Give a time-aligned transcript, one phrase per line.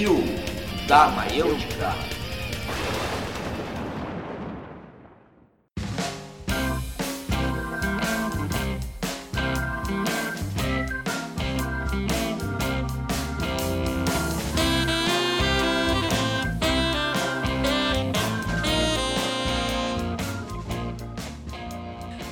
[0.00, 0.24] Covil
[0.88, 1.94] da Maêutica.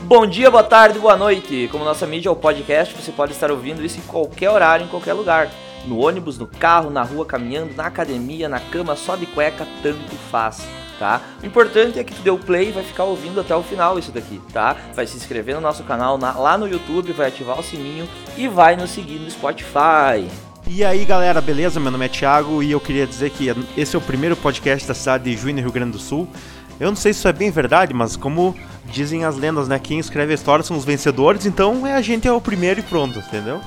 [0.01, 1.69] Bom dia, boa tarde, boa noite.
[1.71, 4.89] Como nossa mídia é o podcast, você pode estar ouvindo isso em qualquer horário, em
[4.89, 5.51] qualquer lugar.
[5.89, 10.15] No ônibus, no carro, na rua, caminhando, na academia, na cama, só de cueca, tanto
[10.31, 10.63] faz,
[10.99, 11.21] tá?
[11.43, 14.13] O importante é que tu deu play e vai ficar ouvindo até o final isso
[14.13, 14.77] daqui, tá?
[14.95, 18.07] Vai se inscrever no nosso canal na- lá no YouTube, vai ativar o sininho
[18.37, 20.29] e vai nos seguir no Spotify.
[20.67, 21.81] E aí galera, beleza?
[21.81, 24.93] Meu nome é Thiago e eu queria dizer que esse é o primeiro podcast da
[24.93, 26.29] cidade de Juína, Rio Grande do Sul.
[26.79, 29.79] Eu não sei se isso é bem verdade, mas como dizem as lendas, né?
[29.79, 32.83] Quem escreve a história são os vencedores, então é, a gente é o primeiro e
[32.83, 33.61] pronto, entendeu?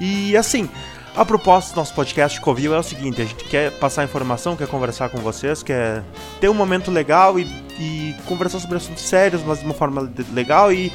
[0.00, 0.68] E assim,
[1.16, 4.68] a proposta do nosso podcast Covil é o seguinte: a gente quer passar informação, quer
[4.68, 6.04] conversar com vocês, quer
[6.40, 7.44] ter um momento legal e,
[7.78, 10.92] e conversar sobre assuntos sérios, mas de uma forma legal e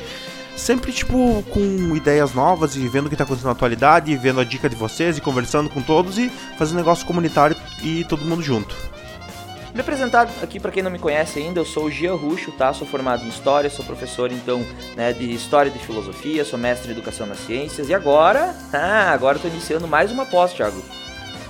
[0.55, 4.43] sempre, tipo, com ideias novas e vendo o que tá acontecendo na atualidade, vendo a
[4.43, 8.90] dica de vocês e conversando com todos e fazendo negócio comunitário e todo mundo junto.
[9.73, 12.73] Me apresentar aqui para quem não me conhece ainda, eu sou o Gia Ruxo, tá?
[12.73, 14.65] Sou formado em História, sou professor então
[14.97, 19.11] né, de História e de Filosofia, sou mestre em Educação nas Ciências e agora, ah,
[19.13, 20.81] agora estou iniciando mais uma pós, Thiago.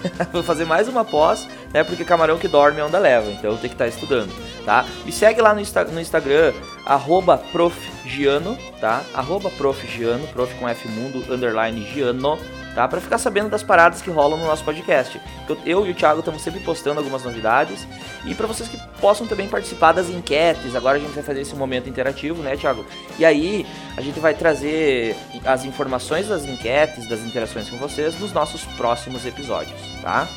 [0.33, 1.83] Vou fazer mais uma pós, né?
[1.83, 4.31] Porque camarão que dorme é onda leva, então tenho que estar estudando,
[4.65, 4.85] tá?
[5.05, 6.53] Me segue lá no, Insta- no Instagram,
[6.85, 9.03] arroba profgiano, tá?
[9.13, 12.37] Arroba profgiano, prof com F mundo, underline giano,
[12.73, 12.87] tá?
[12.87, 15.19] Pra ficar sabendo das paradas que rolam no nosso podcast.
[15.47, 17.87] Eu, eu e o Thiago estamos sempre postando algumas novidades
[18.25, 20.75] e para vocês que possam também participar das enquetes.
[20.75, 22.85] Agora a gente vai fazer esse momento interativo, né, Thiago?
[23.17, 23.65] E aí
[23.97, 29.25] a gente vai trazer as informações das enquetes, das interações com vocês nos nossos próximos
[29.25, 30.27] episódios, tá?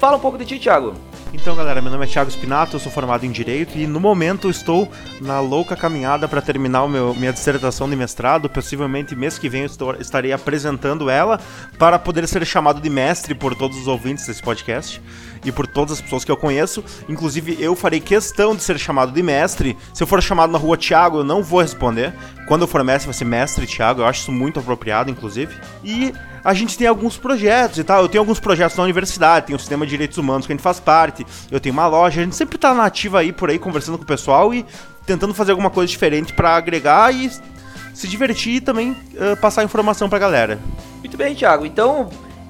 [0.00, 1.11] Fala um pouco de ti, Thiago.
[1.34, 4.50] Então, galera, meu nome é Thiago Spinato, eu sou formado em Direito e no momento
[4.50, 8.50] estou na louca caminhada para terminar meu, minha dissertação de mestrado.
[8.50, 11.40] Possivelmente mês que vem eu estou- estarei apresentando ela
[11.78, 15.00] para poder ser chamado de mestre por todos os ouvintes desse podcast
[15.42, 16.84] e por todas as pessoas que eu conheço.
[17.08, 19.74] Inclusive, eu farei questão de ser chamado de mestre.
[19.94, 22.12] Se eu for chamado na rua Thiago, eu não vou responder.
[22.46, 24.02] Quando eu for mestre, vai ser mestre Thiago.
[24.02, 25.56] Eu acho isso muito apropriado, inclusive.
[25.82, 26.12] E
[26.44, 28.02] a gente tem alguns projetos e tal.
[28.02, 30.62] Eu tenho alguns projetos na universidade, tem o Sistema de Direitos Humanos que a gente
[30.62, 33.58] faz parte, eu tenho uma loja, a gente sempre tá na ativa aí por aí
[33.58, 34.64] conversando com o pessoal e
[35.06, 37.30] tentando fazer alguma coisa diferente pra agregar e
[37.92, 40.58] se divertir e também eh, passar informação pra galera.
[41.00, 41.66] Muito bem, Thiago.
[41.66, 42.08] Então,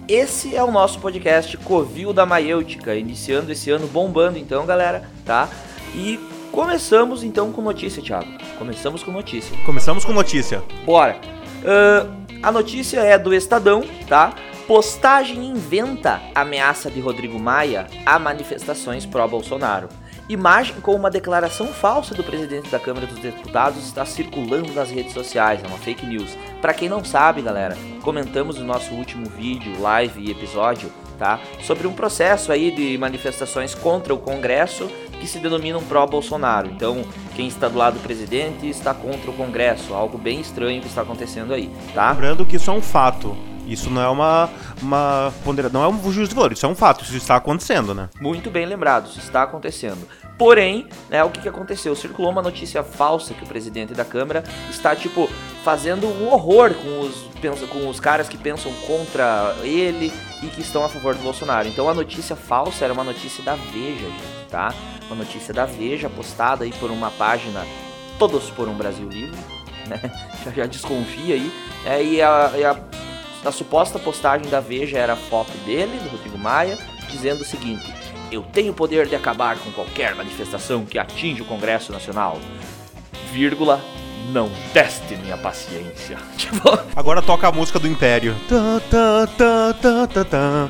[0.08, 5.48] esse é o nosso podcast Covil da Maiêutica, iniciando esse ano bombando então, galera, tá?
[5.94, 6.18] E
[6.50, 8.30] começamos então com notícia, Thiago.
[8.58, 9.56] Começamos com notícia.
[9.64, 10.62] Começamos com notícia.
[10.84, 11.18] Bora.
[11.64, 14.34] Ahn, a notícia é do Estadão, tá?
[14.66, 19.88] Postagem inventa ameaça de Rodrigo Maia a manifestações pró-Bolsonaro.
[20.28, 25.12] Imagem com uma declaração falsa do presidente da Câmara dos Deputados está circulando nas redes
[25.12, 26.36] sociais, é uma fake news.
[26.60, 31.40] Pra quem não sabe, galera, comentamos no nosso último vídeo, live e episódio, tá?
[31.62, 34.90] Sobre um processo aí de manifestações contra o Congresso
[35.22, 36.66] que se denominam pró-Bolsonaro.
[36.68, 37.04] Então,
[37.36, 41.02] quem está do lado do presidente está contra o Congresso, algo bem estranho que está
[41.02, 42.10] acontecendo aí, tá?
[42.10, 43.36] Lembrando que isso é um fato.
[43.64, 44.50] Isso não é uma,
[44.82, 47.94] uma pondera- não é um juízo de valor, isso é um fato, isso está acontecendo,
[47.94, 48.08] né?
[48.20, 50.08] Muito bem lembrado, isso está acontecendo.
[50.36, 51.94] Porém, né, o que, que aconteceu?
[51.94, 55.30] Circulou uma notícia falsa que o presidente da Câmara está, tipo,
[55.62, 60.12] fazendo um horror com os, com os caras que pensam contra ele
[60.42, 61.68] e que estão a favor do Bolsonaro.
[61.68, 64.72] Então a notícia falsa era uma notícia da Veja, gente, tá?
[65.06, 67.66] Uma notícia da Veja postada aí por uma página
[68.18, 69.40] Todos por um Brasil Livre,
[69.88, 69.98] né?
[70.44, 71.52] Já, já desconfia aí.
[71.84, 72.76] É, e a, e a
[73.44, 77.92] a suposta postagem da Veja era a foto dele, do Rodrigo Maia, dizendo o seguinte:
[78.30, 82.38] Eu tenho o poder de acabar com qualquer manifestação que atinja o Congresso Nacional.
[83.32, 83.80] Vírgula,
[84.30, 86.18] não teste minha paciência.
[86.36, 88.34] Tipo, Agora toca a música do Império.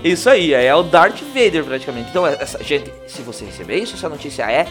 [0.04, 2.10] Isso aí, é o Darth Vader praticamente.
[2.10, 4.66] Então, essa, gente, se você receber isso, essa notícia é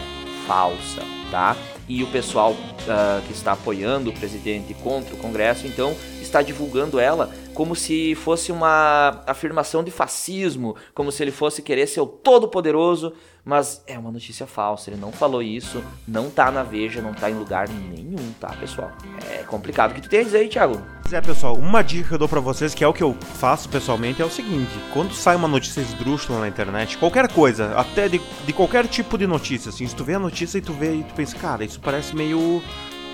[0.46, 1.56] falsa, tá?
[1.88, 2.56] E o pessoal
[2.88, 8.14] ah, que está apoiando o presidente contra o Congresso, então, está divulgando ela como se
[8.14, 13.12] fosse uma afirmação de fascismo, como se ele fosse querer ser o todo-poderoso,
[13.44, 17.28] mas é uma notícia falsa, ele não falou isso, não tá na Veja, não tá
[17.28, 18.92] em lugar nenhum, tá, pessoal?
[19.30, 19.90] É complicado.
[19.90, 20.80] O que tu dizer aí, Thiago?
[21.02, 23.14] Pois é, pessoal, uma dica que eu dou pra vocês, que é o que eu
[23.34, 28.08] faço pessoalmente, é o seguinte: quando sai uma notícia esdrúxula na internet, qualquer coisa, até
[28.08, 30.96] de, de qualquer tipo de notícia, assim, se tu vê a notícia e tu vê
[30.96, 32.62] e tu pensa, cara, isso parece meio.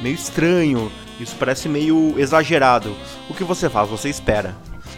[0.02, 2.94] meio estranho, isso parece meio exagerado.
[3.30, 3.88] O que você faz?
[3.88, 4.54] Você espera.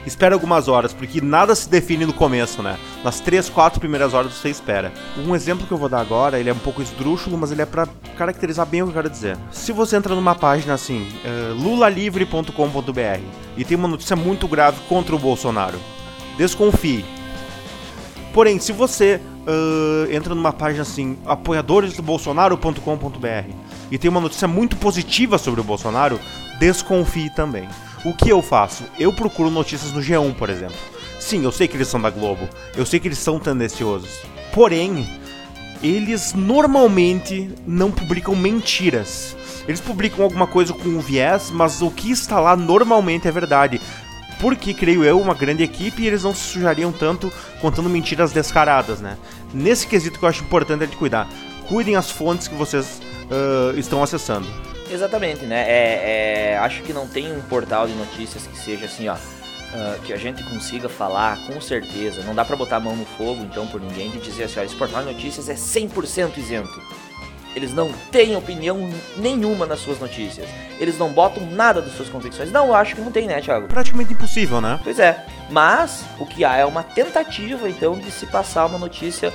[0.06, 2.78] Espera algumas horas, porque nada se define no começo, né?
[3.04, 4.92] Nas três, quatro primeiras horas você espera.
[5.16, 7.66] Um exemplo que eu vou dar agora, ele é um pouco esdrúxulo, mas ele é
[7.66, 9.36] para caracterizar bem o que eu quero dizer.
[9.50, 13.20] Se você entra numa página assim, uh, lulalivre.com.br,
[13.56, 15.78] e tem uma notícia muito grave contra o Bolsonaro,
[16.36, 17.04] desconfie.
[18.32, 23.54] Porém, se você uh, entra numa página assim, apoiadoresdobolsonaro.com.br,
[23.90, 26.20] e tem uma notícia muito positiva sobre o Bolsonaro,
[26.58, 27.68] desconfie também.
[28.02, 28.84] O que eu faço?
[28.98, 30.76] Eu procuro notícias no G1, por exemplo.
[31.18, 34.20] Sim, eu sei que eles são da Globo, eu sei que eles são tendenciosos.
[34.54, 35.06] Porém,
[35.82, 39.36] eles normalmente não publicam mentiras.
[39.68, 43.78] Eles publicam alguma coisa com um viés, mas o que está lá normalmente é verdade.
[44.40, 47.30] Porque, creio eu, uma grande equipe e eles não se sujariam tanto
[47.60, 49.18] contando mentiras descaradas, né?
[49.52, 51.28] Nesse quesito que eu acho importante é de cuidar.
[51.68, 54.46] Cuidem as fontes que vocês uh, estão acessando.
[54.90, 55.64] Exatamente, né?
[55.68, 59.14] É, é, acho que não tem um portal de notícias que seja assim, ó.
[59.14, 62.24] Uh, que a gente consiga falar com certeza.
[62.24, 64.64] Não dá para botar a mão no fogo, então, por ninguém, de dizer assim, ó,
[64.64, 66.82] esse portal de notícias é 100% isento.
[67.54, 70.48] Eles não têm opinião nenhuma nas suas notícias.
[70.78, 72.50] Eles não botam nada das suas convicções.
[72.50, 73.68] Não, eu acho que não tem, né, Thiago?
[73.68, 74.78] Praticamente impossível, né?
[74.82, 75.24] Pois é.
[75.50, 79.32] Mas o que há é uma tentativa, então, de se passar uma notícia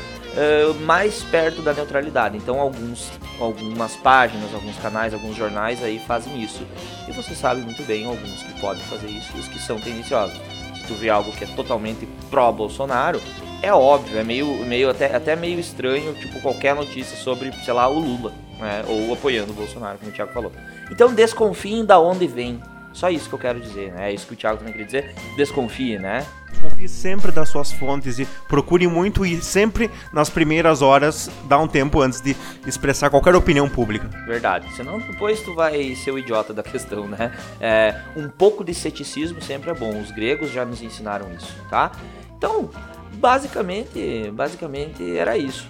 [0.81, 2.37] mais perto da neutralidade.
[2.37, 6.65] Então, alguns, algumas páginas, alguns canais, alguns jornais aí fazem isso.
[7.07, 10.37] E você sabe muito bem alguns que podem fazer isso e os que são tendenciosos.
[10.75, 13.21] Se tu vê algo que é totalmente pró-Bolsonaro,
[13.61, 17.87] é óbvio, é meio, meio até, até meio estranho, tipo, qualquer notícia sobre, sei lá,
[17.87, 18.83] o Lula, né?
[18.87, 20.51] Ou apoiando o Bolsonaro, como o Thiago falou.
[20.91, 22.61] Então desconfiem da onde vem.
[22.95, 24.09] Só isso que eu quero dizer, né?
[24.09, 25.13] É isso que o Thiago também queria dizer.
[25.35, 26.25] Desconfie, né?
[26.61, 31.67] Confie sempre das suas fontes e procure muito e sempre nas primeiras horas dá um
[31.67, 32.33] tempo antes de
[32.65, 34.07] expressar qualquer opinião pública.
[34.25, 34.73] Verdade.
[34.73, 37.33] Senão depois tu vai ser o idiota da questão, né?
[37.59, 39.99] É, um pouco de ceticismo sempre é bom.
[39.99, 41.91] Os gregos já nos ensinaram isso, tá?
[42.37, 42.69] Então,
[43.15, 45.69] basicamente, basicamente era isso.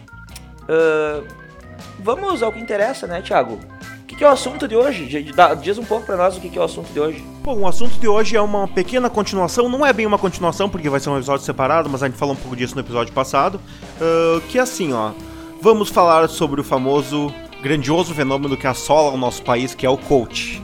[0.69, 1.25] Uh,
[1.99, 3.59] vamos ao que interessa, né, Thiago?
[4.15, 5.05] Que, que é o assunto de hoje?
[5.61, 7.23] Diz um pouco para nós o que, que é o assunto de hoje.
[7.43, 10.89] Bom, o assunto de hoje é uma pequena continuação, não é bem uma continuação, porque
[10.89, 13.59] vai ser um episódio separado, mas a gente falou um pouco disso no episódio passado.
[13.99, 15.11] Uh, que é assim, ó.
[15.61, 19.97] Vamos falar sobre o famoso, grandioso fenômeno que assola o nosso país, que é o
[19.97, 20.63] coach.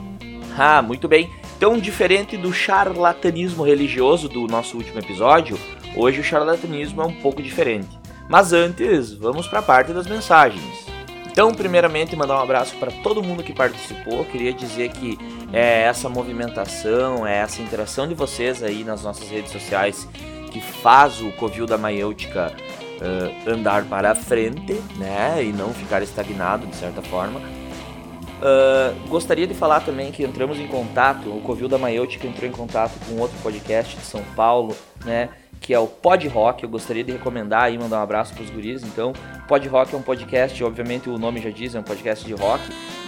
[0.57, 1.29] Ah, muito bem.
[1.57, 5.59] Então, diferente do charlatanismo religioso do nosso último episódio,
[5.95, 7.99] hoje o charlatanismo é um pouco diferente.
[8.29, 10.90] Mas antes, vamos para a parte das mensagens.
[11.31, 14.25] Então, primeiramente, mandar um abraço para todo mundo que participou.
[14.25, 15.17] Queria dizer que
[15.53, 20.07] é essa movimentação, é essa interação de vocês aí nas nossas redes sociais
[20.51, 22.53] que faz o Covil da Maiêutica
[23.01, 25.41] uh, andar para frente, né?
[25.41, 27.39] E não ficar estagnado, de certa forma.
[27.39, 32.51] Uh, gostaria de falar também que entramos em contato, o Covil da Maiêutica entrou em
[32.51, 34.75] contato com outro podcast de São Paulo,
[35.05, 35.29] né?
[35.61, 36.63] Que é o Pod Rock.
[36.63, 38.81] Eu gostaria de recomendar e mandar um abraço para os guris.
[38.83, 39.13] Então,
[39.47, 42.63] Pod Rock é um podcast, obviamente o nome já diz, é um podcast de rock.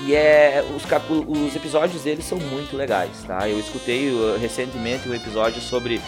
[0.05, 0.83] E é os,
[1.27, 3.49] os episódios deles são muito legais, tá?
[3.49, 5.99] Eu escutei uh, recentemente um episódio sobre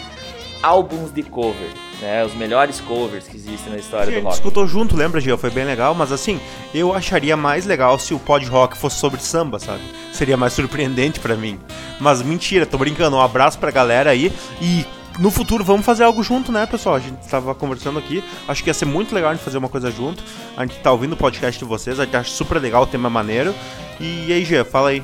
[0.62, 1.70] álbuns de cover,
[2.00, 2.24] né?
[2.24, 4.34] Os melhores covers que existem na história Sim, do rock.
[4.36, 5.36] Escutou junto, lembra, Gil?
[5.36, 6.40] Foi bem legal, mas assim,
[6.72, 9.82] eu acharia mais legal se o Pod Rock fosse sobre samba, sabe?
[10.12, 11.58] Seria mais surpreendente para mim.
[11.98, 13.16] Mas mentira, tô brincando.
[13.16, 14.84] Um abraço pra galera aí e
[15.18, 16.96] no futuro vamos fazer algo junto, né, pessoal?
[16.96, 18.22] A gente estava conversando aqui.
[18.46, 20.22] Acho que ia ser muito legal a gente fazer uma coisa junto.
[20.56, 23.08] A gente tá ouvindo o podcast de vocês, a gente acha super legal, o tema
[23.08, 23.54] é maneiro.
[24.00, 25.02] E, aí, Gê, fala aí.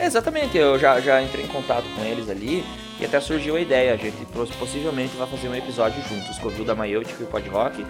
[0.00, 2.64] Exatamente, eu já, já entrei em contato com eles ali
[2.98, 3.92] e até surgiu a ideia.
[3.92, 4.16] A gente
[4.58, 7.84] possivelmente vai fazer um episódio juntos com o Viu da Maêutica e o Pod Rock.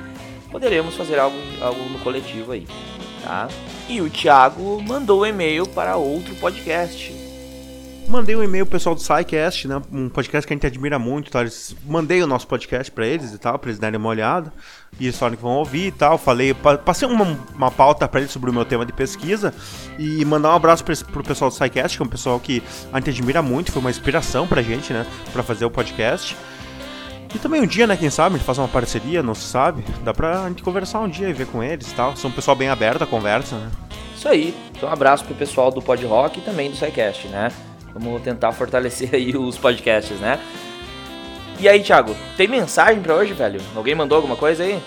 [0.50, 2.66] Poderemos fazer algo, algo no coletivo aí,
[3.22, 3.48] tá?
[3.88, 7.19] E o Thiago mandou um e-mail para outro podcast
[8.10, 9.80] Mandei um e-mail pro pessoal do SciCast, né?
[9.92, 11.42] Um podcast que a gente admira muito, tá?
[11.42, 14.52] Eles, mandei o nosso podcast para eles e tal, pra eles darem uma olhada.
[14.98, 16.18] E eles falaram que vão ouvir e tal.
[16.18, 19.54] Falei, passei uma, uma pauta para eles sobre o meu tema de pesquisa.
[19.96, 22.60] E mandar um abraço pra, pro pessoal do SciCast, que é um pessoal que
[22.92, 25.06] a gente admira muito, foi uma inspiração pra gente, né?
[25.32, 26.36] Pra fazer o podcast.
[27.32, 29.84] E também um dia, né, quem sabe, a gente faz uma parceria, não se sabe.
[30.02, 32.16] Dá pra gente conversar um dia e ver com eles e tal.
[32.16, 33.70] São um pessoal bem aberto à conversa, né?
[34.16, 34.52] Isso aí.
[34.76, 37.52] Então um abraço pro pessoal do Pod Rock e também do SciCast, né?
[37.94, 40.38] Vamos tentar fortalecer aí os podcasts, né?
[41.58, 43.60] E aí, Thiago, tem mensagem para hoje, velho?
[43.76, 44.80] Alguém mandou alguma coisa aí?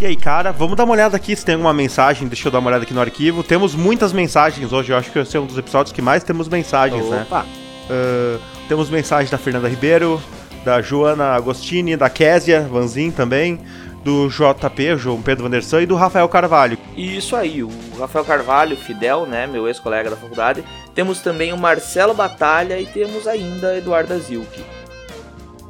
[0.00, 2.28] E aí, cara, vamos dar uma olhada aqui se tem alguma mensagem.
[2.28, 3.42] Deixa eu dar uma olhada aqui no arquivo.
[3.42, 4.92] Temos muitas mensagens hoje.
[4.92, 7.22] Eu acho que esse é um dos episódios que mais temos mensagens, né?
[7.22, 7.42] Opa.
[7.42, 7.48] né?
[7.88, 10.20] Uh, temos mensagem da Fernanda Ribeiro,
[10.64, 13.60] da Joana Agostini, da Késia Vanzin também,
[14.04, 16.78] do JP, João Pedro Vandersan, e do Rafael Carvalho.
[16.96, 20.64] Isso aí, o Rafael Carvalho, Fidel, né, meu ex-colega da faculdade.
[20.94, 24.62] Temos também o Marcelo Batalha e temos ainda Eduardo Zilke.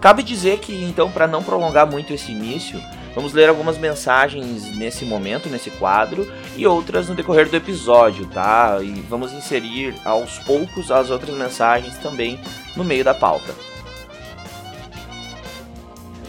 [0.00, 2.80] Cabe dizer que, então, para não prolongar muito esse início,
[3.14, 8.78] vamos ler algumas mensagens nesse momento, nesse quadro, e outras no decorrer do episódio, tá?
[8.82, 12.40] E vamos inserir aos poucos as outras mensagens também
[12.74, 13.54] no meio da pauta.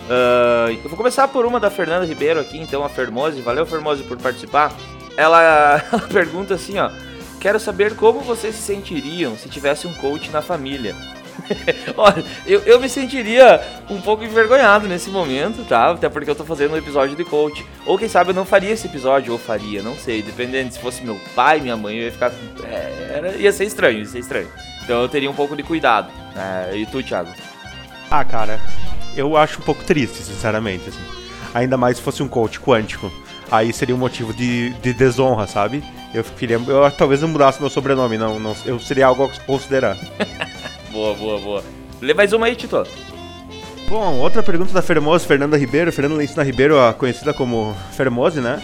[0.05, 3.41] Uh, eu vou começar por uma da Fernanda Ribeiro aqui, então, a Fermose.
[3.41, 4.73] Valeu, Fermose, por participar.
[5.15, 6.89] Ela, ela pergunta assim, ó.
[7.39, 10.95] Quero saber como vocês se sentiriam se tivesse um coach na família.
[11.97, 15.91] Olha, eu, eu me sentiria um pouco envergonhado nesse momento, tá?
[15.91, 17.65] Até porque eu tô fazendo um episódio de coach.
[17.85, 20.21] Ou quem sabe eu não faria esse episódio, ou faria, não sei.
[20.21, 22.31] Dependendo se fosse meu pai, minha mãe, eu ia ficar.
[22.63, 24.47] É, ia ser estranho, ia ser estranho.
[24.83, 26.09] Então eu teria um pouco de cuidado.
[26.35, 27.29] É, e tu, Thiago?
[28.09, 28.59] Ah, cara,
[29.15, 30.89] eu acho um pouco triste, sinceramente.
[30.89, 31.01] Assim.
[31.53, 33.11] Ainda mais se fosse um coach quântico.
[33.51, 35.83] Aí seria um motivo de, de desonra, sabe?
[36.13, 36.59] Eu queria.
[36.67, 39.97] Eu talvez eu mudasse meu sobrenome, não, não eu seria algo a considerar.
[40.91, 41.63] boa, boa, boa.
[42.01, 42.83] Lê mais uma aí, Tito.
[43.87, 45.91] Bom, outra pergunta da Fermose, Fernanda Ribeiro.
[45.91, 48.61] Fernanda Lencina Ribeiro, conhecida como Fermose, né?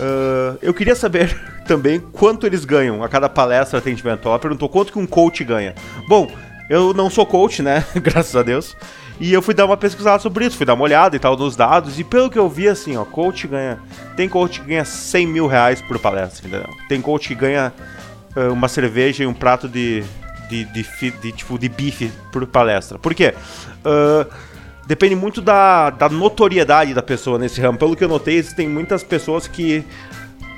[0.00, 4.28] Uh, eu queria saber também quanto eles ganham a cada palestra atendimento.
[4.28, 5.74] Ela perguntou quanto que um coach ganha.
[6.08, 6.28] Bom,
[6.68, 7.84] eu não sou coach, né?
[7.94, 8.76] Graças a Deus.
[9.20, 11.54] E eu fui dar uma pesquisada sobre isso, fui dar uma olhada e tal nos
[11.54, 13.78] dados, e pelo que eu vi, assim, ó, coach ganha.
[14.16, 16.68] Tem coach que ganha 100 mil reais por palestra, entendeu?
[16.88, 17.72] Tem coach que ganha
[18.36, 20.02] uh, uma cerveja e um prato de,
[20.48, 22.98] de, de, de, de, tipo, de bife por palestra.
[22.98, 23.34] Por quê?
[23.84, 24.30] Uh,
[24.86, 27.78] depende muito da, da notoriedade da pessoa nesse ramo.
[27.78, 29.84] Pelo que eu notei, existem muitas pessoas que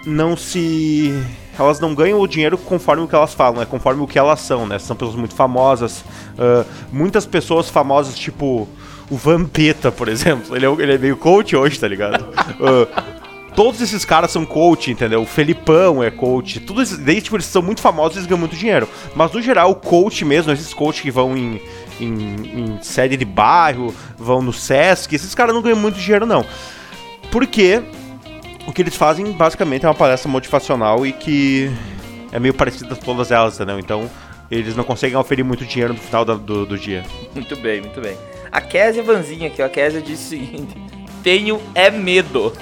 [0.06, 1.12] não se
[1.58, 4.40] elas não ganham o dinheiro conforme o que elas falam, é conforme o que elas
[4.40, 4.78] são, né?
[4.78, 6.00] São pessoas muito famosas.
[6.00, 8.68] Uh, muitas pessoas famosas, tipo
[9.10, 10.56] o Vampeta, por exemplo.
[10.56, 12.24] Ele é, ele é meio coach hoje, tá ligado?
[12.54, 12.86] Uh,
[13.54, 15.22] todos esses caras são coach, entendeu?
[15.22, 16.60] O Felipão é coach.
[16.60, 18.88] Tudo isso, daí, tipo, eles são muito famosos eles ganham muito dinheiro.
[19.14, 21.60] Mas no geral, o coach mesmo, esses coaches que vão em,
[22.00, 26.44] em, em série de bairro, vão no Sesc, esses caras não ganham muito dinheiro, não.
[27.30, 27.82] Porque
[28.66, 31.70] o que eles fazem basicamente é uma palestra motivacional e que
[32.32, 33.78] é meio parecida a todas elas, entendeu?
[33.78, 34.10] Então
[34.50, 37.04] eles não conseguem oferir muito dinheiro no final do, do, do dia.
[37.34, 38.16] Muito bem, muito bem.
[38.50, 40.76] A Késia Vanzinha aqui, ó, a Késia disse o seguinte:
[41.22, 42.52] tenho é medo.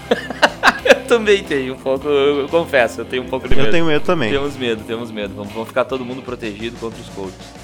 [0.85, 3.68] eu também tenho um pouco, eu confesso, eu tenho um pouco de medo.
[3.68, 4.30] Eu tenho medo também.
[4.30, 5.35] Temos medo, temos medo.
[5.35, 7.62] Vamos, vamos ficar todo mundo protegido contra os coaches.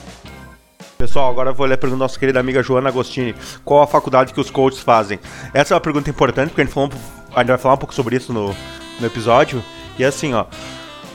[0.99, 3.35] Pessoal, agora eu vou ler a pergunta da nossa querida amiga Joana Agostini.
[3.65, 5.21] Qual a faculdade que os coaches fazem?
[5.55, 6.91] Essa é uma pergunta importante, porque a gente, falou,
[7.35, 8.55] a gente vai falar um pouco sobre isso no,
[9.01, 9.63] no episódio.
[9.99, 10.45] E assim, ó.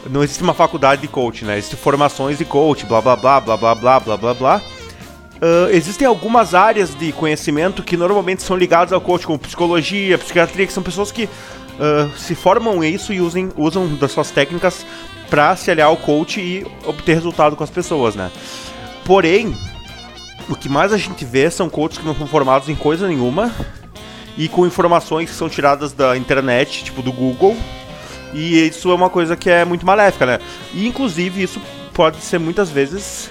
[0.10, 1.58] Não existe uma faculdade de coach, né?
[1.58, 4.62] Existem formações de coach, blá blá blá, blá blá blá, blá blá blá.
[5.36, 10.68] Uh, existem algumas áreas de conhecimento que normalmente são ligadas ao coach, como psicologia, psiquiatria,
[10.68, 14.86] que são pessoas que uh, se formam isso e usem, usam das suas técnicas
[15.30, 18.30] para se aliar ao coach e obter resultado com as pessoas, né?
[19.06, 19.56] Porém,
[20.50, 23.54] o que mais a gente vê são coaches que não são formados em coisa nenhuma
[24.38, 27.56] e com informações que são tiradas da internet, tipo do Google.
[28.34, 30.40] E isso é uma coisa que é muito maléfica, né?
[30.74, 31.62] E inclusive isso
[31.94, 33.30] pode ser muitas vezes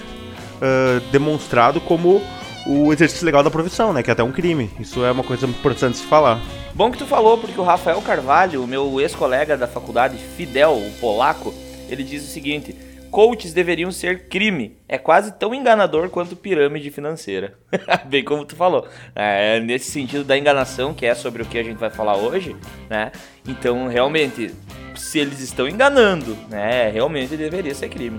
[0.57, 2.21] uh, demonstrado como
[2.65, 4.01] o exercício legal da profissão, né?
[4.01, 4.71] Que é até um crime.
[4.79, 6.39] Isso é uma coisa importante de se falar.
[6.73, 11.53] Bom que tu falou, porque o Rafael Carvalho, meu ex-colega da faculdade, Fidel, o polaco,
[11.89, 12.75] ele diz o seguinte:
[13.13, 14.75] coaches deveriam ser crime.
[14.89, 17.53] É quase tão enganador quanto pirâmide financeira.
[18.09, 18.87] Bem como tu falou.
[19.15, 22.55] É, nesse sentido da enganação, que é sobre o que a gente vai falar hoje,
[22.89, 23.11] né?
[23.47, 24.51] Então, realmente,
[24.95, 26.89] se eles estão enganando, né?
[26.89, 28.17] Realmente deveria ser crime.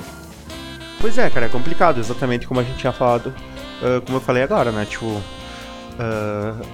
[1.01, 3.35] Pois é, cara, é complicado, exatamente como a gente tinha falado,
[3.83, 4.87] uh, como eu falei agora, né?
[4.89, 6.67] Tipo, uh,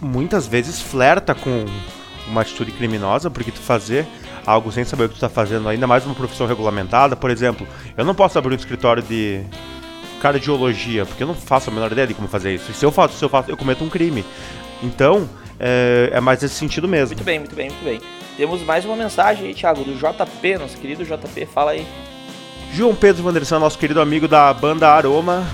[0.00, 1.66] muitas vezes flerta com
[2.28, 4.06] uma atitude criminosa, porque tu fazer
[4.46, 7.16] algo sem saber o que tu está fazendo, ainda mais uma profissão regulamentada.
[7.16, 9.42] Por exemplo, eu não posso abrir um escritório de
[10.20, 12.70] cardiologia, porque eu não faço a menor ideia de como fazer isso.
[12.70, 14.24] E se eu faço, se eu faço, eu cometo um crime.
[14.82, 17.16] Então, é, é mais nesse sentido mesmo.
[17.16, 18.00] Muito bem, muito bem, muito bem.
[18.36, 21.86] Temos mais uma mensagem aí, Thiago, do JP, nosso querido JP, fala aí.
[22.72, 25.46] João Pedro Vanderson, nosso querido amigo da banda Aroma,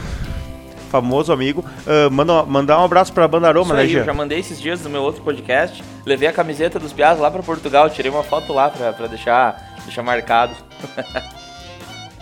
[0.92, 1.64] famoso amigo.
[1.86, 4.00] Uh, manda, mandar um abraço pra banda Aroma, né, Gia?
[4.00, 5.82] Eu já mandei esses dias no meu outro podcast.
[6.04, 9.74] Levei a camiseta dos Piás lá pra Portugal, tirei uma foto lá pra, pra deixar,
[9.84, 10.52] deixar marcado.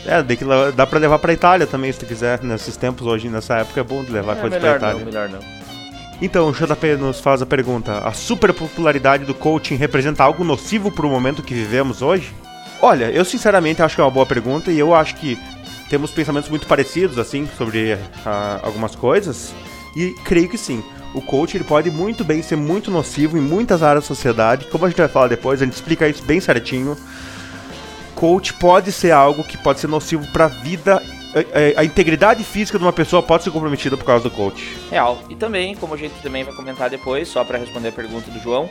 [0.06, 0.44] é, que,
[0.76, 2.40] dá pra levar pra Itália também, se tu quiser.
[2.44, 4.98] Nesses tempos, hoje, nessa época, é bom levar é, coisa pra Itália.
[4.98, 5.40] Não, melhor não.
[6.22, 11.06] Então, o JP nos faz a pergunta: a superpopularidade do coaching representa algo nocivo para
[11.06, 12.32] o momento que vivemos hoje?
[12.80, 15.38] Olha, eu sinceramente acho que é uma boa pergunta e eu acho que
[15.90, 17.98] temos pensamentos muito parecidos, assim, sobre uh,
[18.62, 19.52] algumas coisas.
[19.96, 20.82] E creio que sim.
[21.12, 24.66] O coach ele pode muito bem ser muito nocivo em muitas áreas da sociedade.
[24.66, 26.96] Como a gente vai falar depois, a gente explica isso bem certinho.
[28.14, 31.02] Coach pode ser algo que pode ser nocivo para a vida
[31.34, 34.76] a, a, integridade física de uma pessoa pode ser comprometida por causa do coach.
[34.90, 35.18] Real.
[35.28, 38.40] E também, como a gente também vai comentar depois, só para responder a pergunta do
[38.40, 38.68] João,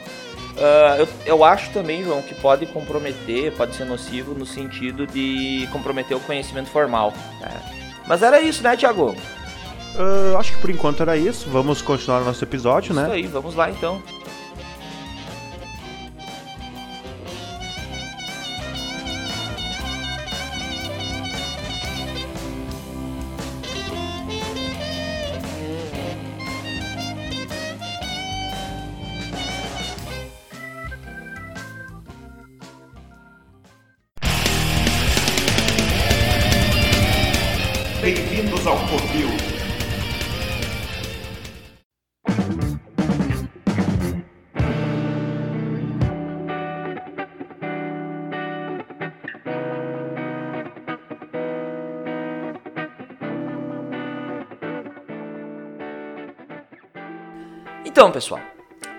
[0.59, 5.67] uh, eu, eu acho também, João, que pode comprometer, pode ser nocivo no sentido de
[5.71, 7.13] comprometer o conhecimento formal.
[7.39, 7.51] Né?
[8.07, 9.15] Mas era isso, né, Thiago?
[9.95, 11.49] Uh, acho que por enquanto era isso.
[11.49, 13.07] Vamos continuar nosso episódio, isso né?
[13.07, 14.01] Isso aí, vamos lá então.
[57.91, 58.39] Então, pessoal,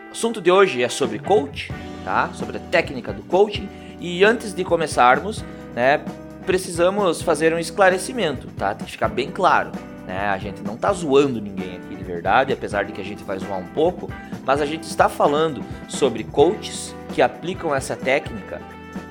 [0.08, 1.72] o assunto de hoje é sobre coach,
[2.04, 2.28] tá?
[2.34, 3.68] Sobre a técnica do coaching.
[4.00, 5.44] E antes de começarmos,
[5.76, 6.00] né,
[6.44, 8.74] precisamos fazer um esclarecimento, tá?
[8.74, 9.70] Tem que ficar bem claro,
[10.08, 10.26] né?
[10.30, 13.38] A gente não tá zoando ninguém aqui de verdade, apesar de que a gente vai
[13.38, 14.10] zoar um pouco,
[14.44, 18.60] mas a gente está falando sobre coaches que aplicam essa técnica,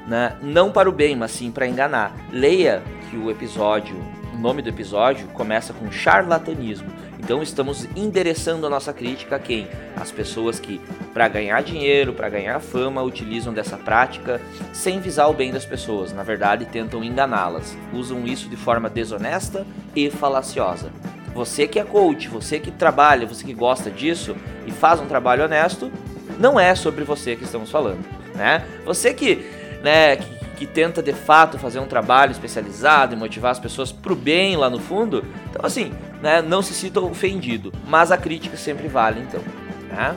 [0.06, 2.14] né, não para o bem, mas sim para enganar.
[2.34, 3.96] Leia que o episódio,
[4.34, 6.99] o nome do episódio começa com charlatanismo.
[7.30, 9.68] Então estamos endereçando a nossa crítica a quem?
[9.96, 10.82] As pessoas que,
[11.14, 14.42] para ganhar dinheiro, para ganhar fama, utilizam dessa prática
[14.74, 16.12] sem visar o bem das pessoas.
[16.12, 17.78] Na verdade, tentam enganá-las.
[17.94, 19.64] Usam isso de forma desonesta
[19.96, 20.92] e falaciosa.
[21.36, 25.44] Você que é coach, você que trabalha, você que gosta disso e faz um trabalho
[25.46, 25.92] honesto,
[26.40, 28.66] não é sobre você que estamos falando, né?
[28.86, 29.36] Você que,
[29.84, 34.14] né, que que tenta de fato fazer um trabalho especializado e motivar as pessoas pro
[34.14, 35.24] bem lá no fundo.
[35.50, 39.42] Então, assim, né, não se sinta ofendido, mas a crítica sempre vale, então.
[39.90, 40.14] Né?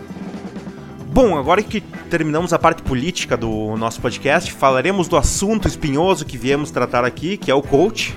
[1.07, 6.37] Bom, agora que terminamos a parte política do nosso podcast, falaremos do assunto espinhoso que
[6.37, 8.13] viemos tratar aqui, que é o coach.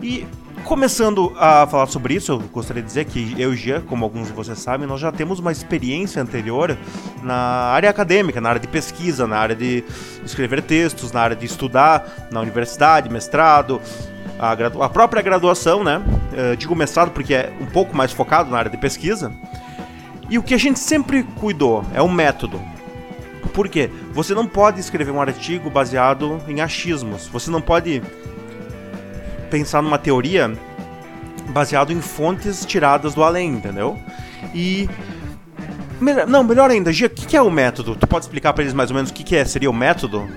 [0.00, 0.24] E
[0.64, 4.28] Começando a falar sobre isso, eu gostaria de dizer que eu e Jean, como alguns
[4.28, 6.76] de vocês sabem, nós já temos uma experiência anterior
[7.22, 9.84] na área acadêmica, na área de pesquisa, na área de
[10.24, 13.78] escrever textos, na área de estudar na universidade, mestrado,
[14.38, 15.98] a, a própria graduação, né?
[16.32, 19.30] Uh, digo mestrado porque é um pouco mais focado na área de pesquisa.
[20.30, 22.58] E o que a gente sempre cuidou é o método.
[23.52, 23.90] Por quê?
[24.12, 27.28] Você não pode escrever um artigo baseado em achismos.
[27.28, 28.02] Você não pode
[29.44, 30.52] pensar numa teoria
[31.50, 33.98] baseado em fontes tiradas do além, entendeu?
[34.54, 34.88] E
[36.28, 37.96] não, melhor ainda, Gia, o que, é o método?
[37.96, 40.28] Tu pode explicar para eles mais ou menos o que, que é, seria o método?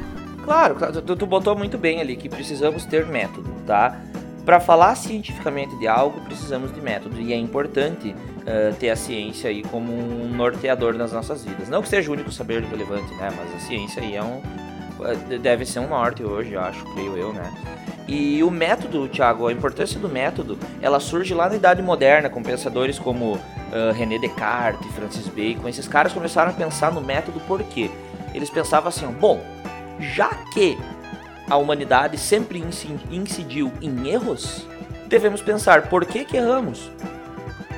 [0.44, 4.00] Claro, tu, tu botou muito bem ali que precisamos ter método, tá?
[4.46, 9.50] Para falar cientificamente de algo, precisamos de método e é importante uh, ter a ciência
[9.50, 11.68] aí como um norteador nas nossas vidas.
[11.68, 13.30] Não que seja o único saber relevante, né?
[13.36, 14.42] Mas a ciência aí é um
[15.42, 17.52] deve ser um norte hoje, eu acho, creio eu, né?
[18.08, 22.42] E o método, Thiago, a importância do método, ela surge lá na Idade Moderna, com
[22.42, 25.68] pensadores como uh, René Descartes, Francis Bacon.
[25.68, 27.92] Esses caras começaram a pensar no método por quê?
[28.34, 29.42] Eles pensavam assim, bom,
[30.00, 30.78] já que
[31.50, 32.64] a humanidade sempre
[33.12, 34.66] incidiu em erros,
[35.08, 36.90] devemos pensar por que, que erramos?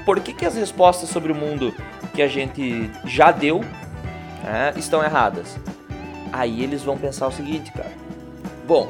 [0.05, 1.73] Por que, que as respostas sobre o mundo
[2.13, 3.61] que a gente já deu
[4.43, 5.57] né, estão erradas?
[6.31, 7.91] Aí eles vão pensar o seguinte, cara.
[8.67, 8.89] Bom,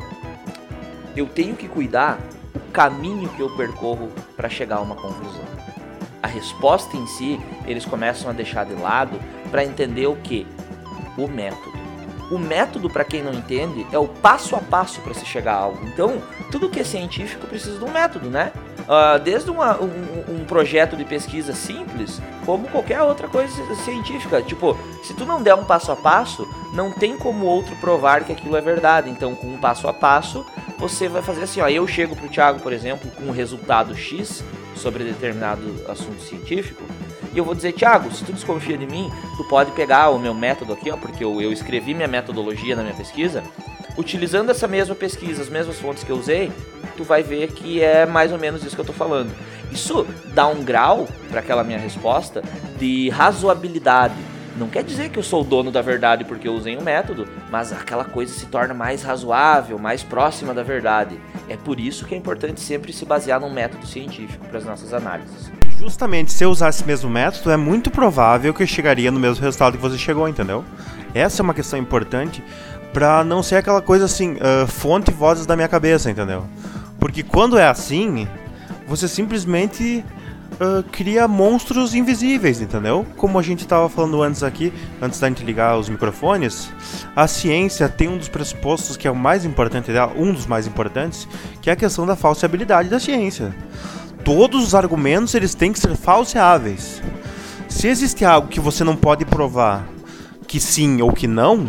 [1.15, 2.19] eu tenho que cuidar
[2.55, 5.43] o caminho que eu percorro para chegar a uma conclusão.
[6.21, 10.45] A resposta em si, eles começam a deixar de lado para entender o que?
[11.17, 11.79] O método.
[12.29, 15.59] O método, para quem não entende, é o passo a passo para se chegar a
[15.59, 15.79] algo.
[15.87, 16.21] Então,
[16.51, 18.51] tudo que é científico precisa de um método, né?
[18.89, 24.41] Uh, desde uma, um, um, projeto de pesquisa simples, como qualquer outra coisa científica.
[24.41, 28.31] Tipo, se tu não der um passo a passo, não tem como outro provar que
[28.31, 29.07] aquilo é verdade.
[29.07, 30.43] Então, com um passo a passo,
[30.79, 31.69] você vai fazer assim, ó.
[31.69, 34.43] Eu chego pro Thiago, por exemplo, com um resultado X
[34.75, 36.81] sobre determinado assunto científico,
[37.33, 40.33] e eu vou dizer, Thiago, se tu desconfia de mim, tu pode pegar o meu
[40.33, 43.43] método aqui, ó, porque eu, eu escrevi minha metodologia na minha pesquisa.
[43.99, 46.49] Utilizando essa mesma pesquisa, as mesmas fontes que eu usei,
[46.95, 49.29] tu vai ver que é mais ou menos isso que eu tô falando.
[49.73, 52.41] Isso dá um grau para aquela minha resposta
[52.79, 54.15] de razoabilidade
[54.59, 57.25] não quer dizer que eu sou o dono da verdade porque eu usei um método,
[57.49, 61.17] mas aquela coisa se torna mais razoável, mais próxima da verdade.
[61.47, 64.93] É por isso que é importante sempre se basear num método científico para as nossas
[64.93, 65.49] análises.
[65.79, 69.41] Justamente, se eu usasse esse mesmo método, é muito provável que eu chegaria no mesmo
[69.41, 70.65] resultado que você chegou, entendeu?
[71.13, 72.43] Essa é uma questão importante
[72.93, 76.45] para não ser aquela coisa assim, uh, fonte e vozes da minha cabeça, entendeu?
[76.99, 78.27] Porque quando é assim,
[78.87, 80.03] você simplesmente
[80.59, 83.05] uh, cria monstros invisíveis, entendeu?
[83.15, 86.71] Como a gente estava falando antes aqui, antes da gente ligar os microfones,
[87.15, 90.67] a ciência tem um dos pressupostos que é o mais importante dela, um dos mais
[90.67, 91.27] importantes,
[91.61, 93.55] que é a questão da falseabilidade da ciência.
[94.23, 97.01] Todos os argumentos eles têm que ser falseáveis.
[97.67, 99.87] Se existe algo que você não pode provar
[100.49, 101.67] que sim ou que não,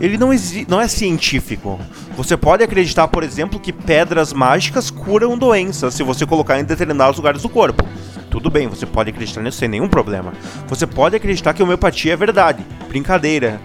[0.00, 0.30] ele não,
[0.68, 1.78] não é científico.
[2.16, 7.16] Você pode acreditar, por exemplo, que pedras mágicas curam doenças se você colocar em determinados
[7.16, 7.86] lugares do corpo.
[8.28, 10.32] Tudo bem, você pode acreditar nisso sem nenhum problema.
[10.66, 12.66] Você pode acreditar que homeopatia é verdade.
[12.88, 13.60] Brincadeira.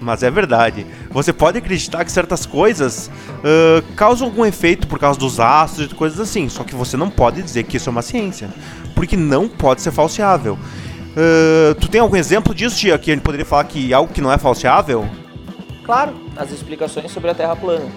[0.00, 0.86] Mas é verdade.
[1.10, 5.94] Você pode acreditar que certas coisas uh, causam algum efeito por causa dos astros e
[5.94, 6.48] coisas assim.
[6.48, 8.48] Só que você não pode dizer que isso é uma ciência.
[8.94, 10.58] Porque não pode ser falseável.
[11.10, 14.20] Uh, tu tem algum exemplo disso, Tia, que a gente poderia falar que algo que
[14.20, 15.08] não é falseável?
[15.84, 17.90] Claro, as explicações sobre a Terra plana.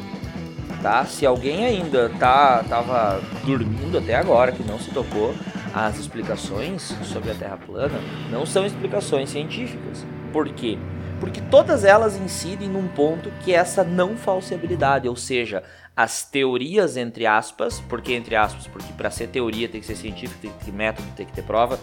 [0.81, 1.05] Tá?
[1.05, 5.33] Se alguém ainda tá tava dormindo até agora, que não se tocou,
[5.73, 7.99] as explicações sobre a Terra plana
[8.29, 10.05] não são explicações científicas.
[10.31, 10.77] Por quê?
[11.19, 15.63] Porque todas elas incidem num ponto que é essa não falseabilidade, ou seja,
[15.95, 20.41] as teorias entre aspas, porque entre aspas, porque para ser teoria tem que ser científico,
[20.41, 21.79] tem que ter método, tem que ter prova.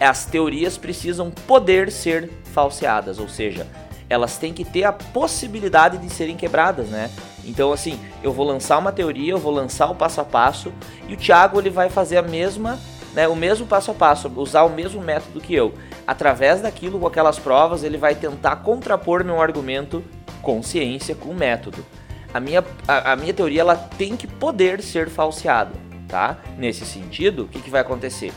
[0.00, 3.66] As teorias precisam poder ser falseadas, ou seja,
[4.08, 7.10] elas têm que ter a possibilidade de serem quebradas, né?
[7.44, 10.72] Então, assim, eu vou lançar uma teoria, eu vou lançar o passo a passo
[11.08, 12.78] e o Thiago ele vai fazer a mesma,
[13.14, 15.74] né, o mesmo passo a passo, usar o mesmo método que eu.
[16.06, 20.02] Através daquilo, com aquelas provas, ele vai tentar contrapor meu argumento
[20.42, 21.84] com ciência, com método.
[22.32, 25.72] A minha, a, a minha teoria ela tem que poder ser falseada,
[26.08, 26.38] tá?
[26.56, 28.32] Nesse sentido, o que, que vai acontecer?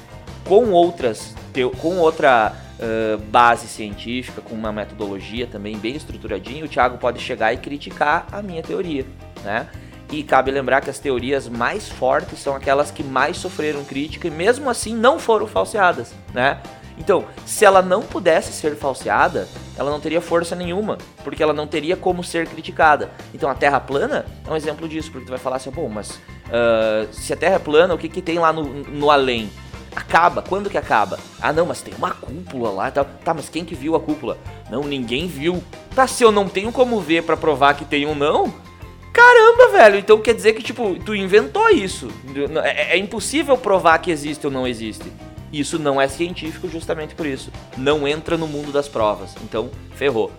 [0.46, 1.34] Com outras,
[1.80, 7.54] com outra uh, base científica, com uma metodologia também bem estruturadinha, o Thiago pode chegar
[7.54, 9.06] e criticar a minha teoria,
[9.44, 9.68] né?
[10.12, 14.32] E cabe lembrar que as teorias mais fortes são aquelas que mais sofreram crítica e
[14.32, 16.62] mesmo assim não foram falseadas, né?
[16.98, 21.66] Então, se ela não pudesse ser falseada, ela não teria força nenhuma, porque ela não
[21.66, 23.10] teria como ser criticada.
[23.34, 26.12] Então, a Terra plana é um exemplo disso, porque tu vai falar assim, bom, mas
[26.12, 29.50] uh, se a Terra é plana, o que, que tem lá no, no além?
[29.96, 30.42] Acaba.
[30.42, 31.20] Quando que acaba?
[31.42, 33.06] Ah, não, mas tem uma cúpula lá e tal.
[33.24, 34.38] Tá, mas quem que viu a cúpula?
[34.70, 35.64] Não, ninguém viu.
[35.96, 38.54] Tá, se eu não tenho como ver para provar que tem um não,
[39.14, 42.10] Caramba, velho, então quer dizer que, tipo, tu inventou isso.
[42.64, 45.06] É, é, impossível provar que existe ou não existe.
[45.52, 47.52] Isso não é científico justamente por isso.
[47.78, 49.36] Não entra no mundo das provas.
[49.44, 50.32] Então, ferrou.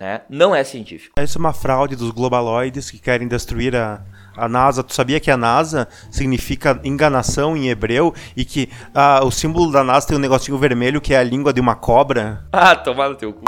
[0.00, 0.22] Né?
[0.28, 1.12] Não é científico.
[1.18, 4.02] Essa é uma fraude dos globaloides que querem destruir a,
[4.36, 9.30] a NASA, tu sabia que a NASA significa enganação em hebreu e que ah, o
[9.30, 12.44] símbolo da NASA tem um negocinho vermelho que é a língua de uma cobra?
[12.52, 13.44] Ah, tomar no teu cu.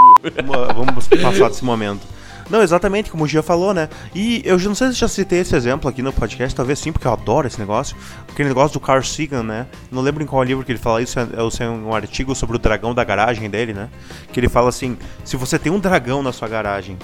[0.75, 2.16] Vamos passar desse momento.
[2.49, 3.89] Não, exatamente, como o Gia falou, né?
[4.15, 7.05] E eu não sei se já citei esse exemplo aqui no podcast, talvez sim, porque
[7.05, 7.95] eu adoro esse negócio.
[8.27, 9.67] Aquele negócio do Carl Sagan, né?
[9.91, 12.93] Não lembro em qual livro que ele fala isso, é, um artigo sobre o dragão
[12.93, 13.89] da garagem dele, né?
[14.31, 16.97] Que ele fala assim: se você tem um dragão na sua garagem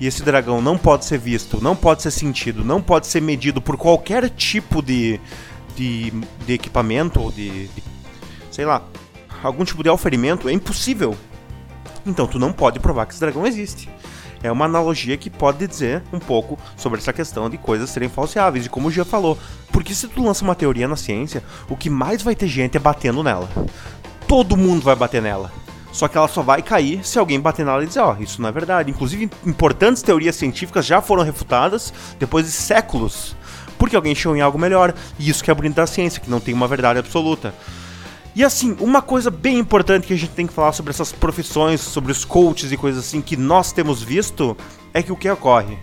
[0.00, 3.60] e esse dragão não pode ser visto, não pode ser sentido, não pode ser medido
[3.60, 5.20] por qualquer tipo de,
[5.74, 6.10] de,
[6.46, 7.82] de equipamento ou de, de,
[8.50, 8.82] sei lá,
[9.42, 11.14] algum tipo de oferimento, é impossível.
[12.06, 13.88] Então tu não pode provar que esse dragão existe
[14.46, 18.66] é uma analogia que pode dizer um pouco sobre essa questão de coisas serem falseáveis.
[18.66, 19.38] E como o Gia falou,
[19.72, 22.80] porque se tu lança uma teoria na ciência, o que mais vai ter gente é
[22.80, 23.48] batendo nela.
[24.28, 25.52] Todo mundo vai bater nela.
[25.92, 28.40] Só que ela só vai cair se alguém bater nela e dizer, ó, oh, isso
[28.40, 28.90] não é verdade.
[28.90, 33.34] Inclusive, importantes teorias científicas já foram refutadas depois de séculos.
[33.78, 34.94] Porque alguém chegou em algo melhor.
[35.18, 37.54] E isso que é bonito da ciência, que não tem uma verdade absoluta.
[38.36, 41.80] E assim, uma coisa bem importante que a gente tem que falar sobre essas profissões,
[41.80, 44.54] sobre os coaches e coisas assim que nós temos visto,
[44.92, 45.78] é que o que ocorre?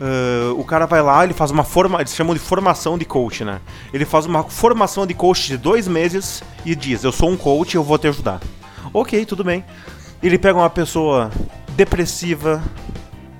[0.00, 3.44] Uh, o cara vai lá, ele faz uma forma, eles chamam de formação de coach,
[3.44, 3.60] né?
[3.92, 7.74] Ele faz uma formação de coach de dois meses e diz: Eu sou um coach,
[7.74, 8.40] eu vou te ajudar.
[8.94, 9.62] Ok, tudo bem.
[10.22, 11.30] Ele pega uma pessoa
[11.76, 12.62] depressiva,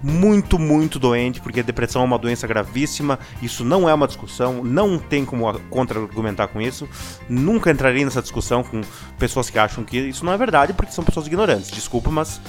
[0.02, 4.62] muito, muito doente, porque a depressão é uma doença gravíssima, isso não é uma discussão,
[4.64, 6.88] não tem como contra-argumentar com isso.
[7.28, 8.80] Nunca entrarei nessa discussão com
[9.18, 11.70] pessoas que acham que isso não é verdade, porque são pessoas ignorantes.
[11.70, 12.40] Desculpa, mas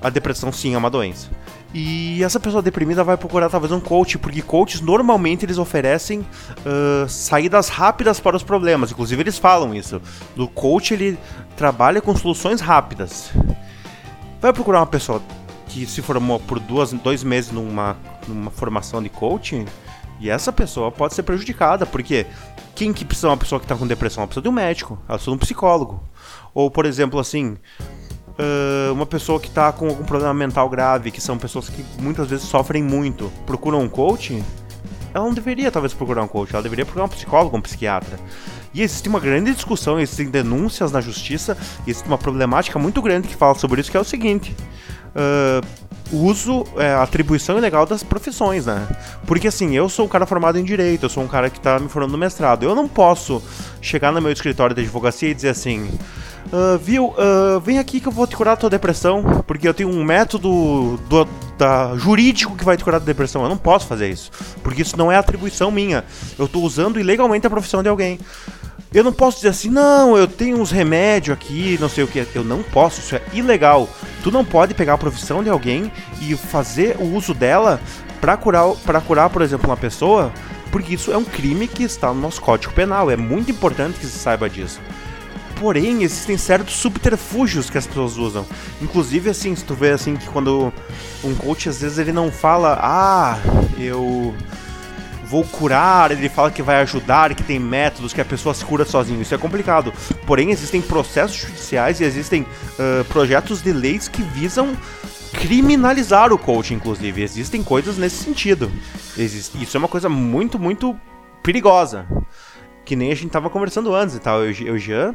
[0.00, 1.30] a depressão sim é uma doença.
[1.72, 7.08] E essa pessoa deprimida vai procurar talvez um coach, porque coaches normalmente eles oferecem uh,
[7.08, 8.92] saídas rápidas para os problemas.
[8.92, 10.00] Inclusive eles falam isso.
[10.36, 11.18] O coach ele
[11.56, 13.32] trabalha com soluções rápidas.
[14.40, 15.20] Vai procurar uma pessoa
[15.74, 17.96] que se formou por duas, dois meses numa,
[18.28, 19.64] numa formação de coaching,
[20.20, 22.26] e essa pessoa pode ser prejudicada, porque
[22.76, 24.22] quem que precisa de uma pessoa que está com depressão?
[24.22, 26.00] Ela precisa de um médico, ela precisa de um psicólogo.
[26.54, 27.56] Ou, por exemplo, assim,
[28.92, 32.46] uma pessoa que está com algum problema mental grave, que são pessoas que muitas vezes
[32.46, 34.40] sofrem muito, procuram um coach,
[35.12, 38.16] ela não deveria talvez procurar um coach, ela deveria procurar um psicólogo, um psiquiatra.
[38.72, 43.34] E existe uma grande discussão, existem denúncias na justiça, existe uma problemática muito grande que
[43.34, 44.54] fala sobre isso, que é o seguinte.
[45.14, 48.86] Uh, uso, é, atribuição ilegal das profissões, né?
[49.26, 51.78] Porque assim, eu sou um cara formado em direito, eu sou um cara que tá
[51.78, 52.64] me formando no mestrado.
[52.64, 53.42] Eu não posso
[53.80, 55.90] chegar no meu escritório de advocacia e dizer assim.
[56.52, 59.72] Uh, viu, uh, vem aqui que eu vou te curar da tua depressão, porque eu
[59.72, 63.42] tenho um método do, da, jurídico que vai te curar da depressão.
[63.42, 64.30] Eu não posso fazer isso,
[64.62, 66.04] porque isso não é atribuição minha.
[66.38, 68.20] Eu estou usando ilegalmente a profissão de alguém.
[68.94, 72.24] Eu não posso dizer assim, não, eu tenho uns remédios aqui, não sei o que.
[72.32, 73.88] Eu não posso, isso é ilegal.
[74.22, 77.80] Tu não pode pegar a profissão de alguém e fazer o uso dela
[78.20, 80.32] para curar, para curar, por exemplo, uma pessoa,
[80.70, 83.10] porque isso é um crime que está no nosso Código Penal.
[83.10, 84.80] É muito importante que se saiba disso.
[85.56, 88.46] Porém, existem certos subterfúgios que as pessoas usam.
[88.80, 90.72] Inclusive, assim, se tu vê assim que quando
[91.24, 93.38] um coach às vezes ele não fala, ah,
[93.76, 94.32] eu
[95.34, 98.84] vou curar, ele fala que vai ajudar, que tem métodos, que a pessoa se cura
[98.84, 99.20] sozinho.
[99.20, 99.92] Isso é complicado.
[100.28, 104.76] Porém, existem processos judiciais e existem uh, projetos de leis que visam
[105.32, 107.20] criminalizar o coach, inclusive.
[107.20, 108.70] Existem coisas nesse sentido.
[109.18, 110.96] Existe, isso é uma coisa muito, muito
[111.42, 112.06] perigosa.
[112.84, 114.44] Que nem a gente tava conversando antes e tal.
[114.44, 115.12] Eu, eu já.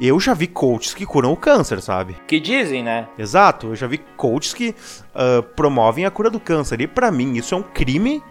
[0.00, 2.16] Eu já vi coaches que curam o câncer, sabe?
[2.26, 3.08] Que dizem, né?
[3.18, 6.80] Exato, eu já vi coaches que uh, promovem a cura do câncer.
[6.80, 8.22] E para mim, isso é um crime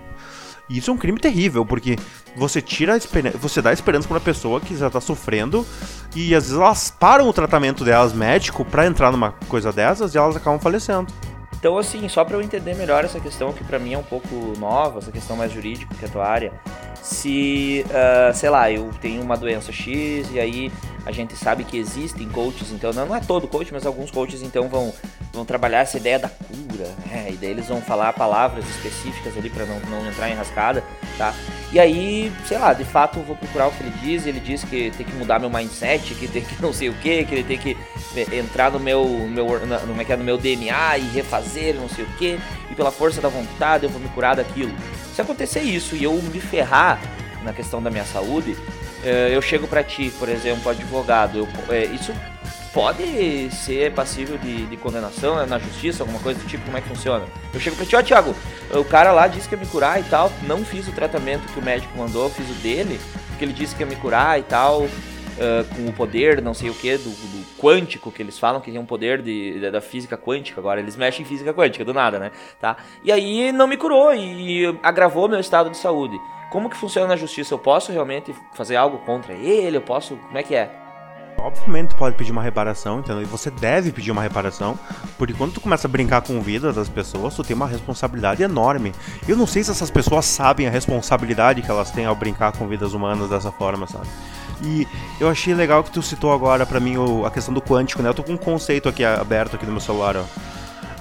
[0.70, 1.98] e isso é um crime terrível, porque
[2.36, 2.98] você tira
[3.40, 5.66] você dá esperança para uma pessoa que já tá sofrendo
[6.16, 10.18] e às vezes elas param o tratamento delas médico para entrar numa coisa dessas e
[10.18, 11.08] elas acabam falecendo.
[11.60, 14.54] Então, assim, só para eu entender melhor essa questão que para mim é um pouco
[14.60, 16.54] nova, essa questão mais jurídica que é a tua área,
[17.02, 20.72] se, uh, sei lá, eu tenho uma doença X e aí
[21.04, 24.68] a gente sabe que existem coaches, então não, é todo coach, mas alguns coaches então
[24.68, 24.94] vão,
[25.38, 27.28] vão trabalhar essa ideia da cura, né?
[27.30, 30.84] E daí eles vão falar palavras específicas ali para não, não entrar em rascada,
[31.18, 31.34] tá?
[31.72, 34.92] E aí, sei lá, de fato vou procurar o que ele diz, ele diz que
[34.98, 37.58] tem que mudar meu mindset, que tem que não sei o que, que ele tem
[37.58, 37.78] que
[38.34, 42.08] entrar no meu, meu, no, é é, no meu DNA e refazer não sei o
[42.18, 42.40] que,
[42.72, 44.74] e pela força da vontade eu vou me curar daquilo.
[45.16, 47.00] Se acontecer isso e eu me ferrar
[47.44, 48.58] na questão da minha saúde,
[49.32, 51.48] eu chego para ti, por exemplo, advogado, eu,
[51.94, 52.12] isso
[52.74, 56.82] pode ser passível de, de, condenação né, na justiça, alguma coisa do tipo, como é
[56.82, 57.26] que funciona?
[57.54, 58.36] Eu chego pra ti, ó, Thiago,
[58.72, 61.60] o cara lá disse que ia me curar e tal, não fiz o tratamento que
[61.60, 63.00] o médico mandou, fiz o dele,
[63.30, 64.84] porque ele disse que ia me curar e tal,
[65.38, 68.72] uh, com o poder, não sei o que, do, do, quântico, que eles falam que
[68.72, 72.20] tem um poder de, da física quântica agora, eles mexem em física quântica, do nada,
[72.20, 72.32] né?
[72.60, 72.78] Tá?
[73.04, 76.20] E aí não me curou e agravou meu estado de saúde.
[76.52, 77.54] Como que funciona na justiça?
[77.54, 79.78] Eu posso realmente fazer algo contra ele?
[79.78, 80.16] Eu posso.
[80.16, 80.87] Como é que é?
[81.38, 83.22] Obviamente pode pedir uma reparação, entendeu?
[83.22, 84.78] E você deve pedir uma reparação,
[85.18, 88.44] porque quando tu começa a brincar com a vida das pessoas, tu tem uma responsabilidade
[88.44, 88.94] enorme.
[89.28, 92.68] Eu não sei se essas pessoas sabem a responsabilidade que elas têm ao brincar com
[92.68, 94.08] vidas humanas dessa forma, sabe?
[94.64, 94.88] E
[95.20, 96.96] eu achei legal que tu citou agora para mim
[97.26, 98.10] a questão do quântico, né?
[98.10, 100.24] Eu tô com um conceito aqui aberto aqui no meu celular, ó.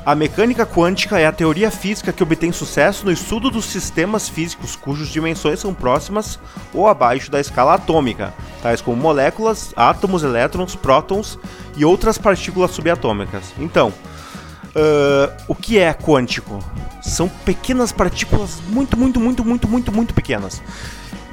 [0.06, 4.76] A mecânica quântica é a teoria física que obtém sucesso no estudo dos sistemas físicos
[4.76, 6.38] cujas dimensões são próximas
[6.72, 11.36] ou abaixo da escala atômica, tais como moléculas, átomos, elétrons, prótons
[11.76, 13.52] e outras partículas subatômicas.
[13.58, 16.60] Então, uh, o que é quântico?
[17.02, 20.62] São pequenas partículas muito, muito, muito, muito, muito, muito pequenas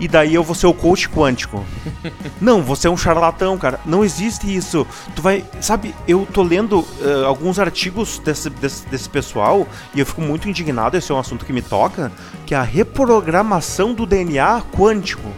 [0.03, 1.63] e daí eu vou ser o coach quântico.
[2.41, 3.79] não, você é um charlatão, cara.
[3.85, 4.85] Não existe isso.
[5.15, 5.45] Tu vai.
[5.61, 10.49] Sabe, eu tô lendo uh, alguns artigos desse, desse, desse, pessoal e eu fico muito
[10.49, 10.97] indignado.
[10.97, 12.11] Esse é um assunto que me toca.
[12.45, 15.31] Que é a reprogramação do DNA quântico.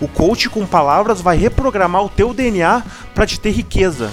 [0.00, 2.82] O coach com palavras vai reprogramar o teu DNA
[3.14, 4.10] para te ter riqueza.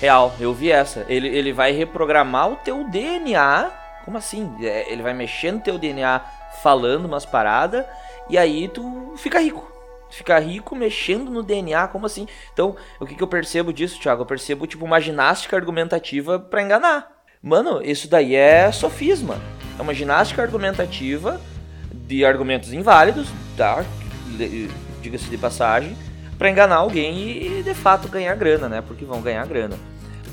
[0.00, 1.06] Real, eu vi essa.
[1.08, 3.70] Ele, ele vai reprogramar o teu DNA.
[4.04, 4.52] Como assim?
[4.60, 6.20] É, ele vai mexer no teu DNA
[6.64, 7.84] falando umas paradas
[8.30, 9.70] e aí tu fica rico.
[10.10, 12.26] Fica rico mexendo no DNA, como assim?
[12.52, 14.22] Então, o que, que eu percebo disso, Thiago?
[14.22, 17.22] Eu percebo tipo uma ginástica argumentativa para enganar.
[17.42, 19.38] Mano, isso daí é sofisma.
[19.78, 21.40] É uma ginástica argumentativa
[21.92, 23.84] de argumentos inválidos, tá?
[25.00, 25.96] Diga-se de passagem,
[26.36, 28.82] para enganar alguém e de fato ganhar grana, né?
[28.82, 29.78] Porque vão ganhar grana.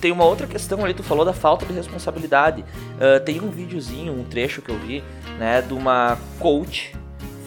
[0.02, 2.64] Tem uma outra questão ali, tu falou da falta de responsabilidade.
[2.96, 5.04] Uh, tem um videozinho, um trecho que eu vi,
[5.40, 6.94] né, de uma coach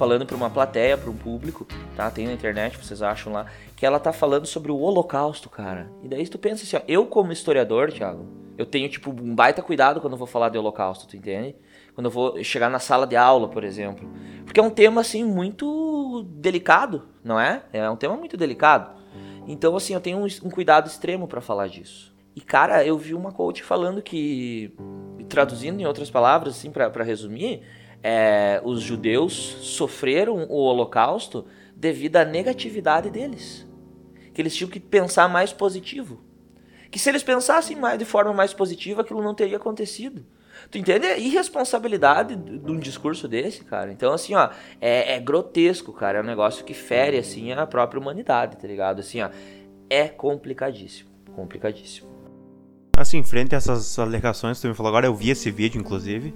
[0.00, 2.10] falando para uma plateia, para um público, tá?
[2.10, 3.44] Tem na internet, vocês acham lá,
[3.76, 5.92] que ela tá falando sobre o Holocausto, cara.
[6.02, 9.60] E daí tu pensa assim, ó, eu como historiador, Thiago, eu tenho tipo um baita
[9.60, 11.54] cuidado quando eu vou falar de Holocausto, tu entende?
[11.94, 14.10] Quando eu vou chegar na sala de aula, por exemplo.
[14.46, 17.62] Porque é um tema assim muito delicado, não é?
[17.70, 18.98] É um tema muito delicado.
[19.46, 22.16] Então assim, eu tenho um, um cuidado extremo para falar disso.
[22.34, 24.74] E cara, eu vi uma coach falando que
[25.28, 27.62] traduzindo em outras palavras assim para resumir,
[28.02, 33.66] é, os judeus sofreram o Holocausto devido à negatividade deles.
[34.32, 36.20] Que eles tinham que pensar mais positivo.
[36.90, 40.24] Que se eles pensassem mais de forma mais positiva, aquilo não teria acontecido.
[40.70, 43.92] Tu entende a irresponsabilidade de um discurso desse, cara?
[43.92, 46.18] Então, assim, ó, é, é, grotesco, cara.
[46.18, 49.00] É um negócio que fere, assim, a própria humanidade, tá ligado?
[49.00, 49.30] Assim, ó,
[49.88, 51.10] é complicadíssimo.
[51.34, 52.08] Complicadíssimo.
[52.96, 56.34] Assim, frente a essas alegações que tu me falou agora, eu vi esse vídeo, inclusive.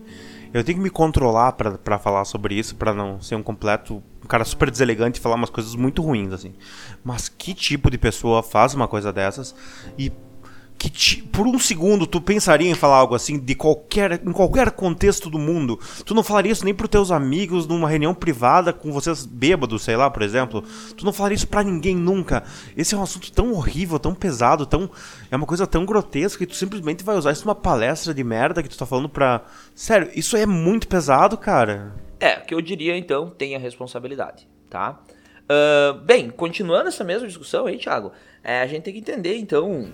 [0.54, 4.00] Eu tenho que me controlar para falar sobre isso, para não ser um completo.
[4.22, 6.54] Um cara super deselegante e falar umas coisas muito ruins, assim.
[7.02, 9.52] Mas que tipo de pessoa faz uma coisa dessas
[9.98, 10.12] e
[10.78, 14.70] que te, por um segundo tu pensaria em falar algo assim de qualquer em qualquer
[14.72, 15.78] contexto do mundo.
[16.04, 19.96] Tu não falaria isso nem pros teus amigos numa reunião privada com vocês bêbados, sei
[19.96, 20.62] lá, por exemplo.
[20.96, 22.44] Tu não falaria isso para ninguém nunca.
[22.76, 24.90] Esse é um assunto tão horrível, tão pesado, tão
[25.30, 28.62] é uma coisa tão grotesca que tu simplesmente vai usar isso numa palestra de merda
[28.62, 29.42] que tu tá falando pra
[29.74, 31.94] Sério, isso é muito pesado, cara.
[32.20, 35.00] É, o que eu diria então, tenha responsabilidade, tá?
[35.44, 39.90] Uh, bem, continuando essa mesma discussão aí, Thiago, é, a gente tem que entender então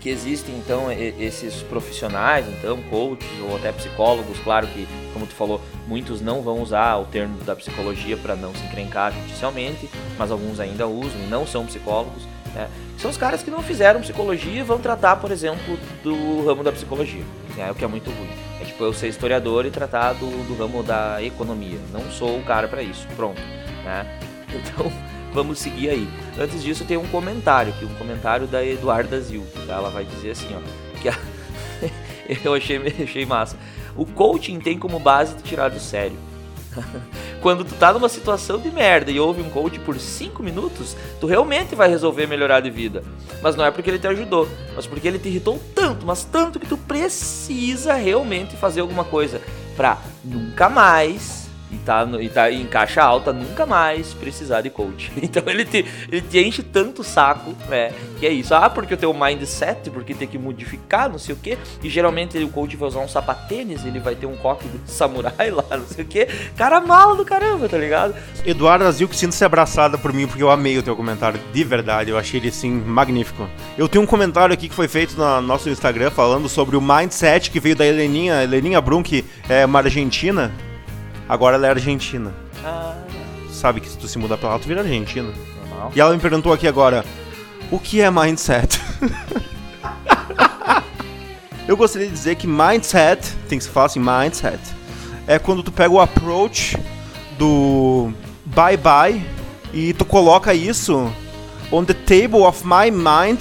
[0.00, 5.60] que existem então esses profissionais, então coaches ou até psicólogos, claro que, como tu falou,
[5.86, 10.58] muitos não vão usar o termo da psicologia para não se encrencar judicialmente, mas alguns
[10.58, 12.22] ainda usam não são psicólogos.
[12.54, 12.68] Né?
[12.98, 16.72] São os caras que não fizeram psicologia e vão tratar, por exemplo, do ramo da
[16.72, 17.22] psicologia,
[17.54, 17.70] né?
[17.70, 18.30] o que é muito ruim.
[18.60, 21.78] É tipo eu ser historiador e tratar do, do ramo da economia.
[21.92, 23.06] Não sou o cara para isso.
[23.16, 23.40] Pronto.
[23.84, 24.18] Né?
[24.52, 24.90] Então
[25.32, 26.08] vamos seguir aí.
[26.38, 29.46] Antes disso, tem um comentário, que um comentário da Eduarda Zil.
[29.66, 29.74] Tá?
[29.74, 31.16] Ela vai dizer assim, ó, que a...
[32.44, 33.56] eu achei, achei massa.
[33.96, 36.16] O coaching tem como base de tirar do sério.
[37.40, 41.26] Quando tu tá numa situação de merda e ouve um coach por 5 minutos, tu
[41.26, 43.02] realmente vai resolver melhorar de vida.
[43.42, 46.60] Mas não é porque ele te ajudou, mas porque ele te irritou tanto, mas tanto
[46.60, 49.40] que tu precisa realmente fazer alguma coisa
[49.76, 51.39] pra nunca mais
[51.72, 55.10] e tá, no, e tá em caixa alta, nunca mais precisar de coach.
[55.30, 57.92] Então ele te, ele te enche tanto o saco, né?
[58.18, 58.52] Que é isso.
[58.52, 61.56] Ah, porque eu tenho mindset, porque tem que modificar, não sei o que.
[61.82, 65.50] E geralmente o coach vai usar um sapatênis, ele vai ter um coque de samurai
[65.50, 66.26] lá, não sei o que.
[66.56, 68.14] Cara mal do caramba, tá ligado?
[68.44, 72.10] Eduardo Azil, que sinto-se abraçada por mim, porque eu amei o teu comentário, de verdade.
[72.10, 73.48] Eu achei ele, assim, magnífico.
[73.78, 77.50] Eu tenho um comentário aqui que foi feito no nosso Instagram falando sobre o mindset
[77.50, 80.52] que veio da Heleninha, Heleninha Brum, que é uma argentina
[81.30, 82.34] Agora ela é argentina.
[82.64, 82.96] Ah.
[83.52, 85.32] Sabe que se tu se mudar pra lá, tu vira argentina.
[85.60, 85.92] Normal.
[85.94, 87.04] E ela me perguntou aqui agora:
[87.70, 88.80] o que é mindset?
[91.68, 94.58] Eu gostaria de dizer que mindset, tem que se falar assim, mindset,
[95.24, 96.76] é quando tu pega o approach
[97.38, 98.12] do
[98.46, 99.24] bye bye
[99.72, 101.12] e tu coloca isso
[101.70, 103.38] on the table of my mind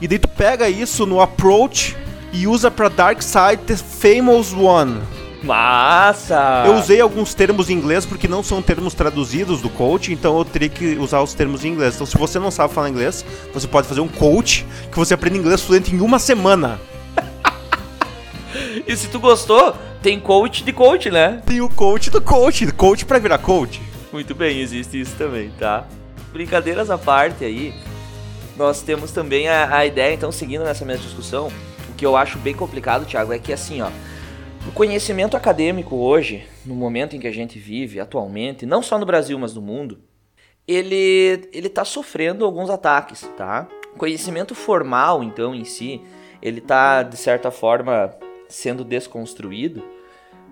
[0.00, 1.96] e daí tu pega isso no approach
[2.32, 5.00] e usa pra Dark Side the Famous One.
[5.42, 6.64] Massa!
[6.66, 10.44] Eu usei alguns termos em inglês porque não são termos traduzidos do coach, então eu
[10.44, 11.94] teria que usar os termos em inglês.
[11.94, 15.38] Então, se você não sabe falar inglês, você pode fazer um coach que você aprende
[15.38, 16.78] inglês fluente em uma semana.
[18.86, 21.40] e se tu gostou, tem coach de coach, né?
[21.46, 23.80] Tem o coach do coach, coach para virar coach.
[24.12, 25.86] Muito bem, existe isso também, tá?
[26.32, 27.74] Brincadeiras à parte aí,
[28.58, 31.50] nós temos também a, a ideia, então, seguindo nessa mesma discussão,
[31.88, 33.88] o que eu acho bem complicado, Thiago, é que assim, ó
[34.70, 39.04] o conhecimento acadêmico hoje, no momento em que a gente vive atualmente, não só no
[39.04, 39.98] Brasil, mas no mundo,
[40.66, 43.66] ele ele está sofrendo alguns ataques, tá?
[43.92, 46.00] O conhecimento formal, então, em si,
[46.40, 48.14] ele está de certa forma
[48.48, 49.82] sendo desconstruído,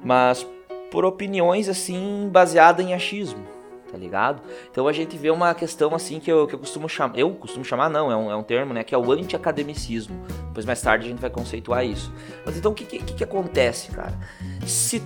[0.03, 0.45] mas
[0.91, 3.47] por opiniões assim baseadas em achismo,
[3.91, 4.43] tá ligado?
[4.71, 7.65] Então a gente vê uma questão assim que eu, que eu costumo chamar, eu costumo
[7.65, 10.21] chamar não, é um, é um termo, né, que é o anti-academicismo.
[10.49, 12.13] Depois mais tarde a gente vai conceituar isso.
[12.45, 14.19] Mas então o que, que, que acontece, cara?
[14.67, 15.03] Se,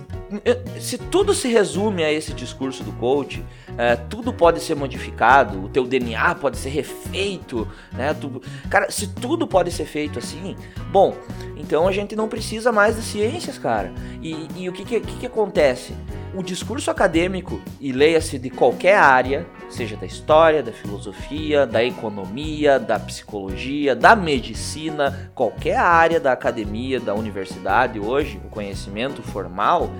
[0.79, 3.43] se tudo se resume a esse discurso do coach,
[3.77, 8.13] é, tudo pode ser modificado, o teu DNA pode ser refeito, né?
[8.13, 10.55] Tu, cara, se tudo pode ser feito assim,
[10.91, 11.15] bom,
[11.55, 13.91] então a gente não precisa mais de ciências, cara.
[14.21, 15.93] E, e o que, que, que acontece?
[16.35, 22.79] O discurso acadêmico, e leia-se de qualquer área, seja da história, da filosofia, da economia,
[22.79, 29.91] da psicologia, da medicina, qualquer área da academia, da universidade hoje, o conhecimento formal,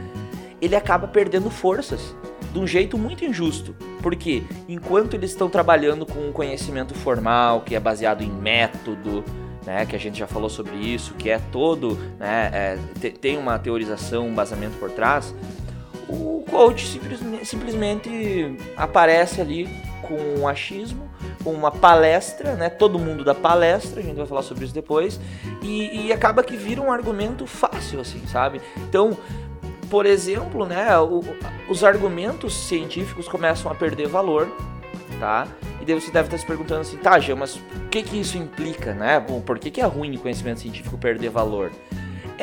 [0.60, 2.16] ele acaba perdendo forças
[2.52, 3.76] de um jeito muito injusto.
[4.02, 9.24] Porque enquanto eles estão trabalhando com um conhecimento formal, que é baseado em método,
[9.66, 13.58] né, que a gente já falou sobre isso, que é todo, né, é, tem uma
[13.60, 15.34] teorização, um embasamento por trás,
[16.14, 19.68] o coach simplesmente, simplesmente aparece ali
[20.02, 21.10] com um achismo,
[21.44, 22.70] com uma palestra, né?
[22.70, 25.20] Todo mundo da palestra, a gente vai falar sobre isso depois,
[25.62, 28.62] e, e acaba que vira um argumento fácil, assim, sabe?
[28.78, 29.18] Então,
[29.90, 31.22] por exemplo, né, o,
[31.70, 34.48] os argumentos científicos começam a perder valor,
[35.20, 35.48] tá?
[35.82, 38.38] E daí você deve estar se perguntando assim, tá, Gê, mas o que que isso
[38.38, 39.20] implica, né?
[39.46, 41.72] Por que, que é ruim o conhecimento científico perder valor?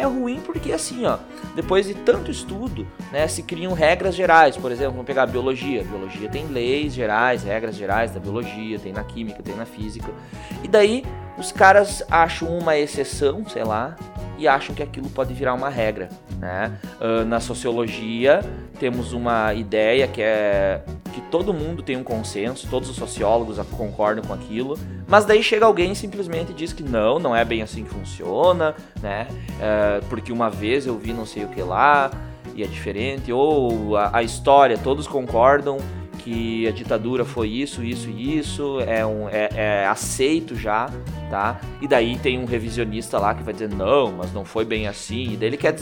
[0.00, 1.18] É ruim porque assim, ó,
[1.54, 4.56] depois de tanto estudo, né, se criam regras gerais.
[4.56, 5.82] Por exemplo, vamos pegar a biologia.
[5.82, 10.10] A biologia tem leis gerais, regras gerais da biologia, tem na química, tem na física.
[10.64, 11.04] E daí
[11.38, 13.96] os caras acham uma exceção, sei lá,
[14.38, 16.08] e acham que aquilo pode virar uma regra.
[16.38, 16.72] Né?
[17.00, 18.40] Uh, na sociologia
[18.78, 24.24] temos uma ideia que é que todo mundo tem um consenso, todos os sociólogos concordam
[24.24, 24.78] com aquilo,
[25.08, 28.74] mas daí chega alguém e simplesmente diz que não, não é bem assim que funciona,
[29.02, 29.26] né?
[29.30, 32.10] Uh, porque uma vez eu vi não sei o que lá
[32.54, 35.78] e é diferente, ou a, a história, todos concordam
[36.22, 40.90] que a ditadura foi isso, isso e isso, é, um, é, é, aceito já,
[41.30, 41.60] tá?
[41.80, 45.32] E daí tem um revisionista lá que vai dizer, não, mas não foi bem assim,
[45.32, 45.74] e daí ele quer,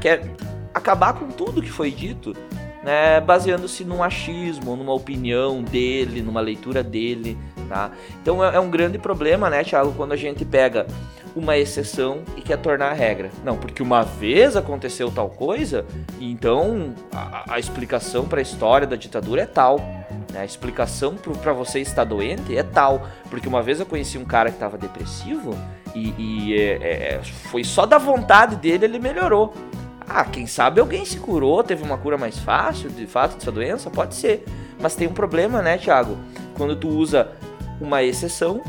[0.00, 0.22] quer
[0.72, 2.34] acabar com tudo que foi dito,
[2.86, 3.20] né?
[3.20, 7.36] Baseando-se num achismo, numa opinião dele, numa leitura dele,
[7.68, 7.90] tá?
[8.22, 10.86] Então é, é um grande problema, né, Thiago, quando a gente pega
[11.34, 13.32] uma exceção e quer tornar a regra.
[13.44, 15.84] Não, porque uma vez aconteceu tal coisa,
[16.20, 19.80] então a, a explicação para a história da ditadura é tal.
[20.32, 20.40] Né?
[20.40, 23.06] A explicação para você estar doente é tal.
[23.28, 25.58] Porque uma vez eu conheci um cara que estava depressivo
[25.92, 27.20] e, e é, é,
[27.50, 29.52] foi só da vontade dele ele melhorou.
[30.08, 33.90] Ah, quem sabe alguém se curou, teve uma cura mais fácil de fato dessa doença?
[33.90, 34.44] Pode ser.
[34.80, 36.16] Mas tem um problema, né, Thiago?
[36.54, 37.32] Quando tu usa
[37.80, 38.62] uma exceção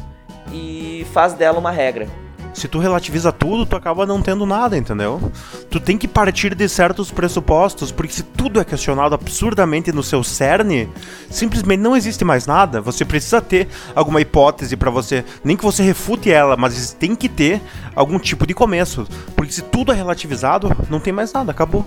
[0.51, 2.07] e faz dela uma regra
[2.53, 5.31] se tu relativiza tudo, tu acaba não tendo nada, entendeu?
[5.69, 10.23] Tu tem que partir de certos pressupostos, porque se tudo é questionado absurdamente no seu
[10.23, 10.89] cerne,
[11.29, 12.81] simplesmente não existe mais nada.
[12.81, 17.29] Você precisa ter alguma hipótese para você, nem que você refute ela, mas tem que
[17.29, 17.61] ter
[17.95, 21.85] algum tipo de começo, porque se tudo é relativizado, não tem mais nada, acabou.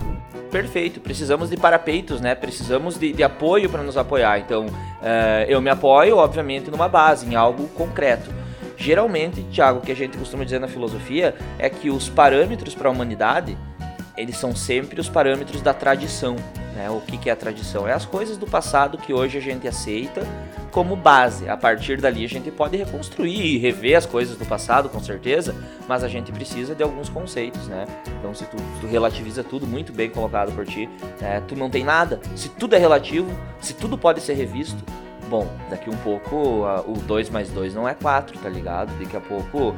[0.50, 2.34] Perfeito, precisamos de parapeitos, né?
[2.34, 4.40] Precisamos de, de apoio para nos apoiar.
[4.40, 8.30] Então, uh, eu me apoio, obviamente, numa base, em algo concreto.
[8.80, 12.88] Geralmente, Tiago, o que a gente costuma dizer na filosofia é que os parâmetros para
[12.88, 13.56] a humanidade
[14.16, 16.36] eles são sempre os parâmetros da tradição.
[16.74, 16.88] Né?
[16.88, 17.86] O que, que é a tradição?
[17.86, 20.26] É as coisas do passado que hoje a gente aceita
[20.70, 21.46] como base.
[21.46, 25.54] A partir dali a gente pode reconstruir e rever as coisas do passado, com certeza,
[25.86, 27.86] mas a gente precisa de alguns conceitos, né?
[28.18, 30.88] Então se tu, tu relativiza tudo, muito bem colocado por ti,
[31.20, 31.42] né?
[31.46, 32.18] tu não tem nada.
[32.34, 34.82] Se tudo é relativo, se tudo pode ser revisto,
[35.30, 38.92] bom, daqui um pouco uh, o 2 mais 2 não é 4, tá ligado?
[38.98, 39.74] Daqui a pouco uh,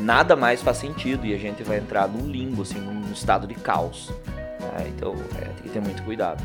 [0.00, 3.54] nada mais faz sentido e a gente vai entrar num limbo, assim, num estado de
[3.54, 4.10] caos.
[4.58, 4.86] Né?
[4.88, 6.42] Então é, tem que ter muito cuidado.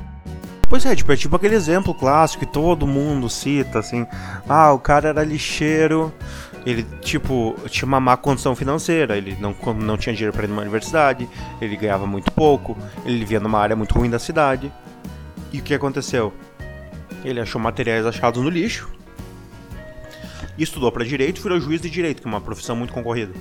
[0.67, 4.05] Pois é, tipo, é tipo aquele exemplo clássico que todo mundo cita, assim,
[4.49, 6.11] ah, o cara era lixeiro,
[6.65, 10.63] ele, tipo, tinha uma má condição financeira, ele não, não tinha dinheiro para ir numa
[10.63, 11.29] universidade,
[11.61, 12.75] ele ganhava muito pouco,
[13.05, 14.73] ele vivia numa área muito ruim da cidade.
[15.53, 16.33] E o que aconteceu?
[17.25, 18.87] Ele achou materiais achados no lixo.
[20.57, 23.33] Estudou para direito e virou juiz de direito, que é uma profissão muito concorrida.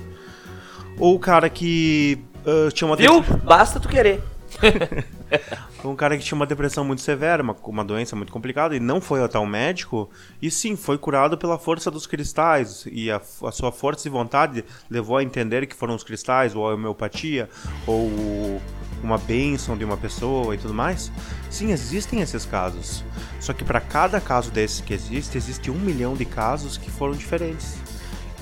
[0.99, 2.97] Ou o cara que uh, tinha uma.
[2.97, 3.21] Viu?
[3.45, 4.23] Basta tu querer.
[5.85, 9.01] um cara que tinha uma depressão muito severa, uma, uma doença muito complicada, e não
[9.01, 10.11] foi até o médico,
[10.41, 14.65] e sim, foi curado pela força dos cristais, e a, a sua força de vontade
[14.89, 17.49] levou a entender que foram os cristais, ou a homeopatia,
[17.87, 18.61] ou
[19.03, 21.13] uma bênção de uma pessoa e tudo mais.
[21.51, 23.05] Sim, existem esses casos.
[23.39, 27.15] Só que para cada caso desses que existe, existe um milhão de casos que foram
[27.15, 27.77] diferentes.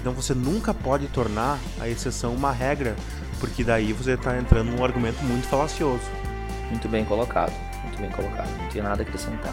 [0.01, 2.97] Então você nunca pode tornar a exceção uma regra,
[3.39, 6.03] porque daí você está entrando num argumento muito falacioso.
[6.73, 7.53] Muito bem colocado,
[7.85, 8.49] muito bem colocado.
[8.59, 9.53] Não tem nada a acrescentar.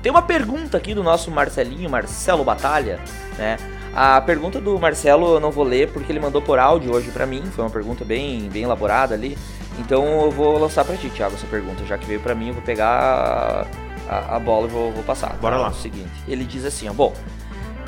[0.00, 3.00] Tem uma pergunta aqui do nosso Marcelinho, Marcelo Batalha,
[3.36, 3.56] né?
[3.92, 7.26] A pergunta do Marcelo eu não vou ler porque ele mandou por áudio hoje para
[7.26, 9.36] mim, foi uma pergunta bem, bem elaborada ali.
[9.80, 12.54] Então eu vou lançar para ti, Thiago, essa pergunta, já que veio para mim, eu
[12.54, 13.66] vou pegar
[14.08, 15.36] a, a bola e vou, vou passar.
[15.40, 15.62] Bora tá?
[15.62, 15.68] lá.
[15.68, 17.12] É o seguinte, ele diz assim, ó, bom,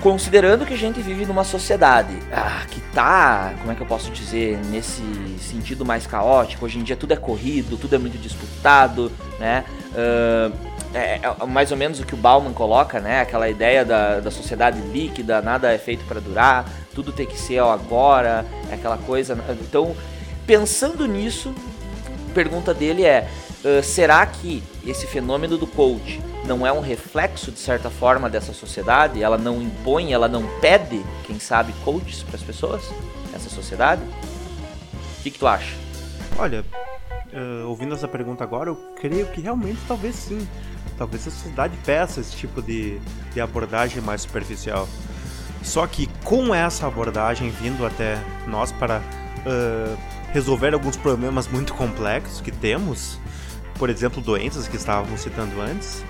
[0.02, 4.10] considerando que a gente vive numa sociedade ah, que tá, como é que eu posso
[4.10, 5.02] dizer, nesse
[5.38, 9.64] sentido mais caótico, hoje em dia tudo é corrido, tudo é muito disputado, né?
[9.92, 13.20] Uh, é, é, mais ou menos o que o Bauman coloca, né?
[13.20, 17.60] Aquela ideia da, da sociedade líquida, nada é feito para durar, tudo tem que ser
[17.60, 19.38] agora, é aquela coisa.
[19.60, 19.94] Então,
[20.46, 21.54] pensando nisso,
[22.30, 23.28] a pergunta dele é:
[23.64, 28.52] uh, será que esse fenômeno do coach não é um reflexo, de certa forma, dessa
[28.52, 29.22] sociedade?
[29.22, 32.82] Ela não impõe, ela não pede, quem sabe, coaches para as pessoas?
[33.34, 34.02] Essa sociedade?
[34.02, 35.74] O que, que tu acha?
[36.38, 36.64] Olha,
[37.32, 40.46] uh, ouvindo essa pergunta agora, eu creio que realmente talvez sim
[40.96, 43.00] talvez a sociedade peça esse tipo de,
[43.32, 44.88] de abordagem mais superficial.
[45.62, 49.98] Só que com essa abordagem vindo até nós para uh,
[50.32, 53.18] resolver alguns problemas muito complexos que temos,
[53.82, 56.04] por exemplo, doenças que estávamos citando antes,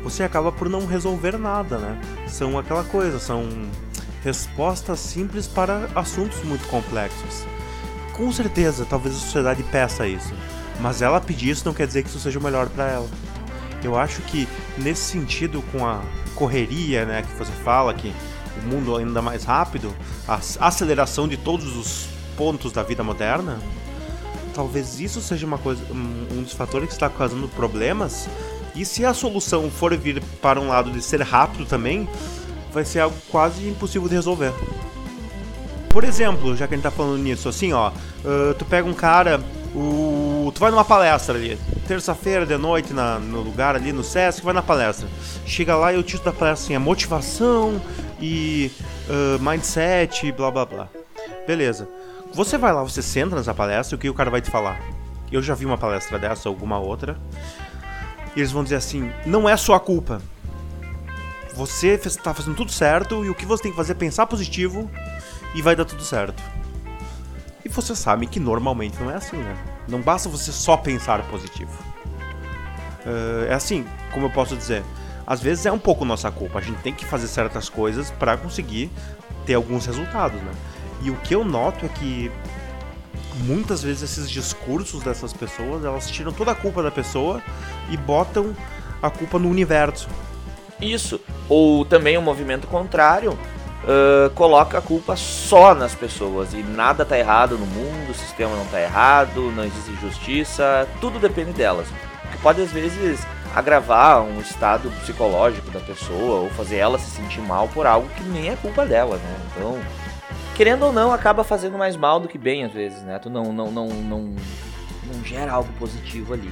[0.00, 2.00] você acaba por não resolver nada, né?
[2.28, 3.48] São aquela coisa, são
[4.22, 7.44] respostas simples para assuntos muito complexos.
[8.12, 10.32] Com certeza, talvez a sociedade peça isso,
[10.78, 13.08] mas ela pedir isso não quer dizer que isso seja o melhor para ela.
[13.82, 14.46] Eu acho que
[14.78, 16.02] nesse sentido, com a
[16.36, 18.14] correria, né, que você fala que
[18.56, 19.92] o mundo ainda mais rápido,
[20.28, 22.06] a aceleração de todos os
[22.36, 23.58] pontos da vida moderna,
[24.56, 28.26] talvez isso seja uma coisa, um dos fatores que está causando problemas.
[28.74, 32.08] E se a solução for vir para um lado de ser rápido também,
[32.72, 34.52] vai ser algo quase impossível de resolver.
[35.90, 38.94] Por exemplo, já que a gente tá falando nisso, assim, ó, uh, tu pega um
[38.94, 39.40] cara,
[39.74, 44.42] o, tu vai numa palestra ali, terça-feira de noite na, no lugar ali no Sesc,
[44.42, 45.08] vai na palestra.
[45.46, 47.80] Chega lá e o título da palestra assim, é motivação
[48.20, 48.70] e
[49.08, 50.88] uh, mindset, blá blá blá.
[51.46, 51.88] Beleza.
[52.36, 54.78] Você vai lá, você senta nessa palestra o que o cara vai te falar?
[55.32, 57.16] Eu já vi uma palestra dessa, alguma outra.
[58.36, 60.20] E eles vão dizer assim: não é sua culpa.
[61.54, 64.90] Você está fazendo tudo certo e o que você tem que fazer é pensar positivo
[65.54, 66.42] e vai dar tudo certo.
[67.64, 69.56] E você sabe que normalmente não é assim, né?
[69.88, 71.72] Não basta você só pensar positivo.
[73.06, 74.84] Uh, é assim, como eu posso dizer,
[75.26, 76.58] às vezes é um pouco nossa culpa.
[76.58, 78.90] A gente tem que fazer certas coisas para conseguir
[79.46, 80.52] ter alguns resultados, né?
[81.02, 82.30] E o que eu noto é que
[83.44, 87.42] muitas vezes esses discursos dessas pessoas, elas tiram toda a culpa da pessoa
[87.90, 88.56] e botam
[89.02, 90.08] a culpa no universo.
[90.80, 91.20] Isso.
[91.48, 97.04] Ou também o um movimento contrário uh, coloca a culpa só nas pessoas e nada
[97.04, 101.88] tá errado no mundo, o sistema não tá errado, não existe justiça, tudo depende delas.
[102.24, 103.20] O que pode às vezes
[103.54, 108.22] agravar um estado psicológico da pessoa ou fazer ela se sentir mal por algo que
[108.24, 109.36] nem é culpa dela, né?
[109.50, 109.78] Então,
[110.56, 113.18] querendo ou não, acaba fazendo mais mal do que bem às vezes, né?
[113.18, 114.34] Tu não, não, não, não,
[115.12, 116.50] não gera algo positivo ali.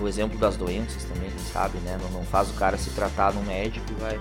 [0.00, 1.98] O exemplo das doenças também, sabe, né?
[2.02, 4.18] Não, não faz o cara se tratar no médico e vai.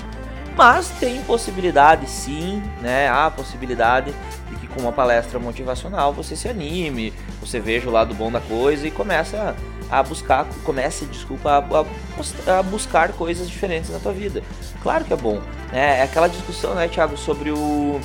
[0.58, 3.10] Mas tem possibilidade sim, né?
[3.10, 4.14] Há possibilidade
[4.50, 8.42] de que com uma palestra motivacional você se anime, você veja o lado bom da
[8.42, 9.56] coisa e começa
[9.90, 14.44] a buscar, comece, desculpa, a, a buscar coisas diferentes na tua vida.
[14.82, 16.00] Claro que é bom, né?
[16.00, 18.00] É aquela discussão, né, Thiago, sobre o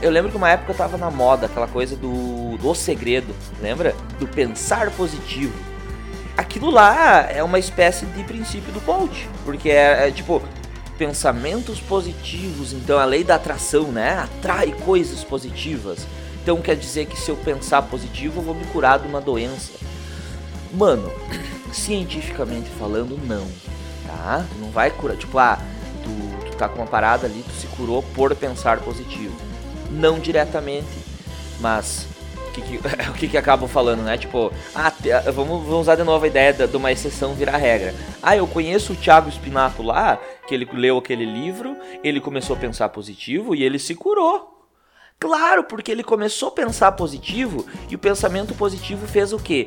[0.00, 3.94] eu lembro que uma época tava na moda aquela coisa do, do segredo, lembra?
[4.18, 5.54] Do pensar positivo.
[6.36, 10.42] Aquilo lá é uma espécie de princípio do coach, porque é, é tipo
[10.98, 14.18] pensamentos positivos, então a lei da atração, né?
[14.18, 16.06] Atrai coisas positivas.
[16.42, 19.72] Então quer dizer que se eu pensar positivo, eu vou me curar de uma doença.
[20.72, 21.10] Mano,
[21.72, 23.46] cientificamente falando, não.
[24.06, 24.44] Tá?
[24.58, 25.16] Não vai curar.
[25.16, 25.58] Tipo, ah,
[26.02, 29.34] tu, tu tá com uma parada ali, tu se curou por pensar positivo
[29.94, 30.86] não diretamente,
[31.60, 32.06] mas
[32.48, 32.76] o que, que,
[33.10, 34.18] o que, que acabam falando, né?
[34.18, 34.92] Tipo, ah,
[35.32, 37.94] vamos, vamos usar de novo a ideia de uma exceção virar regra.
[38.22, 42.58] Ah, eu conheço o Thiago Spinato lá, que ele leu aquele livro, ele começou a
[42.58, 44.52] pensar positivo e ele se curou.
[45.18, 49.66] Claro, porque ele começou a pensar positivo e o pensamento positivo fez o quê?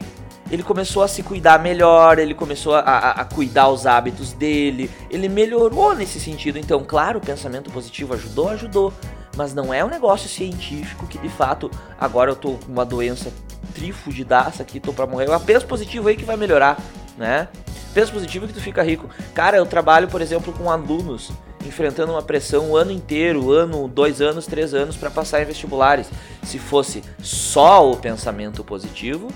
[0.52, 4.90] Ele começou a se cuidar melhor, ele começou a, a, a, cuidar os hábitos dele,
[5.10, 6.58] ele melhorou nesse sentido.
[6.58, 8.94] Então, claro, o pensamento positivo ajudou, ajudou
[9.38, 13.32] mas não é um negócio científico que de fato agora eu tô com uma doença
[13.74, 15.28] trifugidaça aqui, tô pra morrer.
[15.28, 16.78] Mas pensa positivo aí que vai melhorar,
[17.16, 17.48] né?
[17.94, 19.08] Pensa positivo que tu fica rico.
[19.34, 21.32] Cara, eu trabalho, por exemplo, com alunos
[21.66, 26.10] enfrentando uma pressão o ano inteiro, ano, dois anos, três anos para passar em vestibulares.
[26.44, 29.28] Se fosse só o pensamento positivo,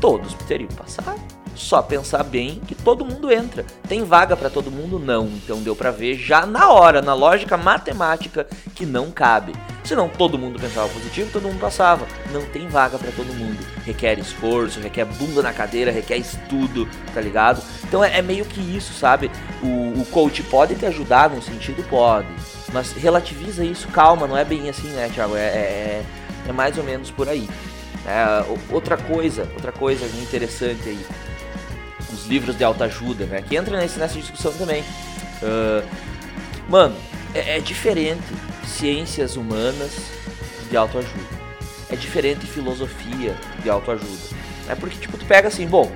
[0.00, 3.64] todos teriam passado só pensar bem que todo mundo entra.
[3.88, 4.98] Tem vaga para todo mundo?
[4.98, 5.26] Não.
[5.26, 9.52] Então deu para ver já na hora, na lógica matemática, que não cabe.
[9.84, 12.06] Senão todo mundo pensava positivo, todo mundo passava.
[12.32, 13.58] Não tem vaga para todo mundo.
[13.84, 17.62] Requer esforço, requer bunda na cadeira, requer estudo, tá ligado?
[17.84, 19.30] Então é, é meio que isso, sabe?
[19.62, 21.86] O, o coach pode te ajudar num sentido?
[21.88, 22.28] Pode.
[22.72, 25.36] Mas relativiza isso, calma, não é bem assim, né, Thiago?
[25.36, 26.04] É, é,
[26.48, 27.48] é mais ou menos por aí.
[28.06, 31.06] É, outra coisa, outra coisa interessante aí
[32.14, 33.42] os livros de autoajuda, né?
[33.42, 34.82] Que entra nesse, nessa discussão também.
[35.42, 35.86] Uh,
[36.68, 36.96] mano,
[37.34, 38.22] é, é, diferente
[38.66, 40.10] ciências humanas
[40.70, 41.44] de autoajuda.
[41.90, 44.34] É diferente filosofia de autoajuda.
[44.68, 45.92] É porque, tipo, tu pega assim, bom,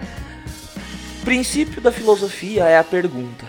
[1.25, 3.47] princípio da filosofia é a pergunta.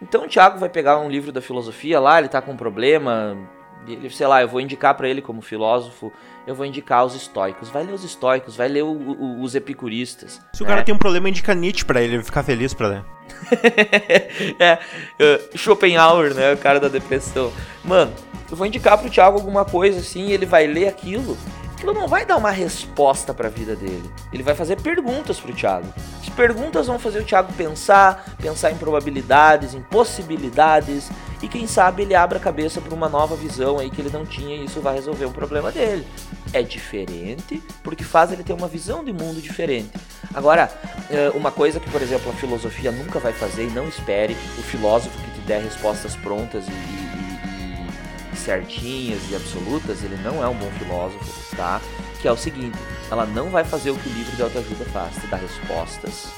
[0.00, 3.36] Então o Thiago vai pegar um livro da filosofia lá, ele tá com um problema,
[3.86, 6.12] ele, sei lá, eu vou indicar para ele como filósofo
[6.46, 7.70] eu vou indicar os estoicos.
[7.70, 10.40] Vai ler os estoicos, vai ler o, o, os epicuristas.
[10.52, 10.84] Se o cara né?
[10.84, 13.04] tem um problema, indica Nietzsche pra ele, ele ficar feliz pra ler.
[14.60, 16.52] é, uh, Schopenhauer, né?
[16.52, 17.50] O cara da depressão.
[17.82, 18.12] Mano,
[18.50, 21.36] eu vou indicar pro Thiago alguma coisa assim, ele vai ler aquilo
[21.74, 24.08] aquilo não vai dar uma resposta para a vida dele.
[24.32, 25.92] Ele vai fazer perguntas para o Thiago.
[26.20, 31.10] As perguntas vão fazer o Thiago pensar, pensar em probabilidades, em possibilidades
[31.42, 34.24] e quem sabe ele abra a cabeça para uma nova visão aí que ele não
[34.24, 36.06] tinha e isso vai resolver um problema dele.
[36.52, 39.90] É diferente porque faz ele ter uma visão de mundo diferente.
[40.32, 40.70] Agora,
[41.10, 44.62] eh, uma coisa que, por exemplo, a filosofia nunca vai fazer e não espere o
[44.62, 47.03] filósofo que te der respostas prontas e
[48.34, 51.80] certinhas e absolutas, ele não é um bom filósofo, tá?
[52.20, 52.78] Que é o seguinte,
[53.10, 56.28] ela não vai fazer o que o livro de autoajuda faz, te dar respostas,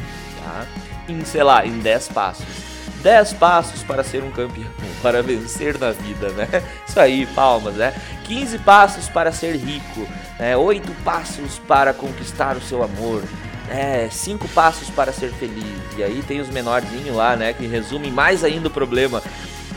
[0.43, 0.67] tá?
[1.09, 2.77] Em, sei lá, em 10 passos
[3.07, 4.67] 10 passos para ser um campeão,
[5.01, 6.49] para vencer na vida, né?
[6.87, 7.95] Isso aí, palmas, né?
[8.25, 10.57] 15 passos para ser rico, né?
[10.57, 13.23] 8 passos para conquistar o seu amor,
[13.71, 15.81] é, 5 passos para ser feliz.
[15.97, 17.53] E aí tem os menorzinhos lá, né?
[17.53, 19.23] Que resumem mais ainda o problema.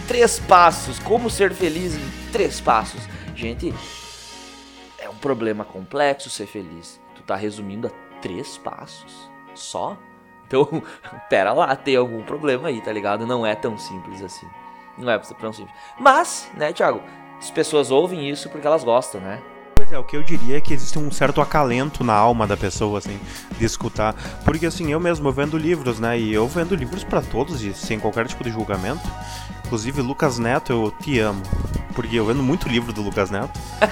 [0.10, 3.00] 3 passos, como ser feliz em 3 passos.
[3.36, 3.72] Gente,
[4.98, 7.00] é um problema complexo ser feliz.
[7.14, 9.96] Tu tá resumindo a 3 passos só?
[10.48, 10.82] Então,
[11.30, 13.28] pera lá, tem algum problema aí, tá ligado?
[13.28, 14.48] Não é tão simples assim.
[14.98, 15.76] Não é tão simples.
[16.00, 17.04] Mas, né, Thiago,
[17.38, 19.40] as pessoas ouvem isso porque elas gostam, né?
[19.76, 22.58] Pois é, o que eu diria é que existe um certo acalento na alma da
[22.58, 23.20] pessoa, assim,
[23.60, 24.16] de escutar.
[24.44, 26.18] Porque, assim, eu mesmo vendo livros, né?
[26.18, 29.08] E eu vendo livros para todos e sem qualquer tipo de julgamento.
[29.70, 31.44] Inclusive, Lucas Neto, eu te amo.
[31.94, 33.52] Porque eu vendo muito livro do Lucas Neto.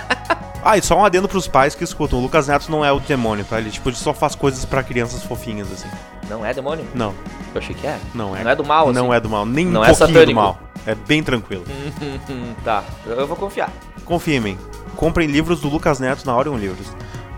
[0.65, 2.17] ah, e só um adendo pros pais que escutam.
[2.17, 3.59] O Lucas Neto não é o demônio, tá?
[3.59, 5.88] Ele, tipo, ele só faz coisas para crianças fofinhas, assim.
[6.28, 6.84] Não é demônio?
[6.95, 7.13] Não.
[7.53, 7.99] Eu achei que é.
[8.15, 8.43] Não é.
[8.43, 9.17] Não é do mal, Não assim?
[9.17, 10.32] é do mal, nem Não um é pouquinho satânico.
[10.32, 10.59] do mal.
[10.88, 11.63] É bem tranquilo.
[12.65, 13.71] tá, eu vou confiar.
[14.03, 14.57] Confia em mim.
[14.95, 16.88] Comprem livros do Lucas Neto na Orion Livros.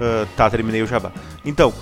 [0.02, 1.12] Ah, tá, terminei o jabá.
[1.46, 1.74] Então,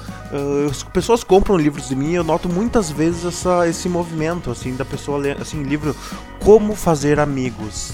[0.70, 4.76] as pessoas compram livros de mim e eu noto muitas vezes essa, esse movimento, assim,
[4.76, 5.96] da pessoa ler, assim, livro
[6.40, 7.94] Como Fazer Amigos.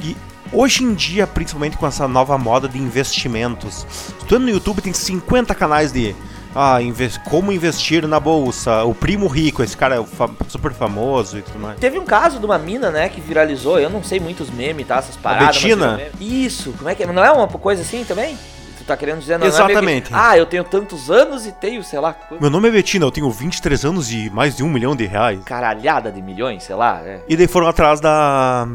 [0.00, 0.16] E
[0.52, 3.86] hoje em dia, principalmente com essa nova moda de investimentos,
[4.20, 6.14] tu entra no YouTube tem 50 canais de
[6.54, 11.38] ah, inves- como investir na bolsa, o primo rico, esse cara é fa- super famoso
[11.38, 11.80] e tudo mais.
[11.80, 14.98] Teve um caso de uma mina, né, que viralizou, eu não sei muitos memes, tá,
[14.98, 15.46] essas paradas.
[15.46, 16.00] mas Betina?
[16.20, 17.06] Isso, como é que é?
[17.12, 18.38] Não é uma coisa assim também?
[18.84, 20.10] Tu tá querendo dizer, não, não é Exatamente.
[20.12, 23.10] ah, eu tenho tantos anos e tenho, sei lá, quanto- Meu nome é Betina, eu
[23.10, 25.40] tenho 23 anos e mais de um milhão de reais.
[25.44, 27.20] caralhada de milhões, sei lá, é.
[27.26, 28.68] E daí foram atrás da.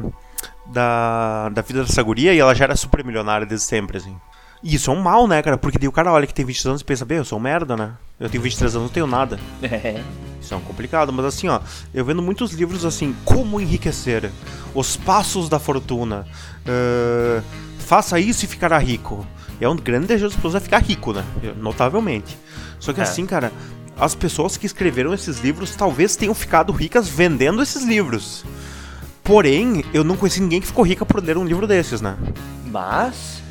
[0.65, 4.15] Da, da vida dessa guria e ela já era super milionária desde sempre, assim.
[4.61, 5.57] E isso é um mal, né, cara?
[5.57, 7.41] Porque daí o cara olha que tem 23 anos e pensa, bem, eu sou um
[7.41, 7.93] merda, né?
[8.19, 9.39] Eu tenho 23 anos, não tenho nada.
[10.41, 11.59] Isso é um complicado, mas assim, ó,
[11.93, 14.31] eu vendo muitos livros assim, como enriquecer,
[14.75, 16.25] os passos da fortuna,
[16.65, 17.41] eh,
[17.79, 19.25] faça isso e ficará rico.
[19.59, 21.23] E é um grande desejo das pessoas é ficar rico, né?
[21.57, 22.37] Notavelmente.
[22.79, 23.03] Só que É.
[23.03, 23.51] assim, cara,
[23.99, 28.45] as pessoas que escreveram esses livros talvez tenham ficado ricas vendendo esses livros.
[29.23, 32.17] Porém, eu não conheci ninguém que ficou rica por ler um livro desses, né?
[32.65, 33.41] Mas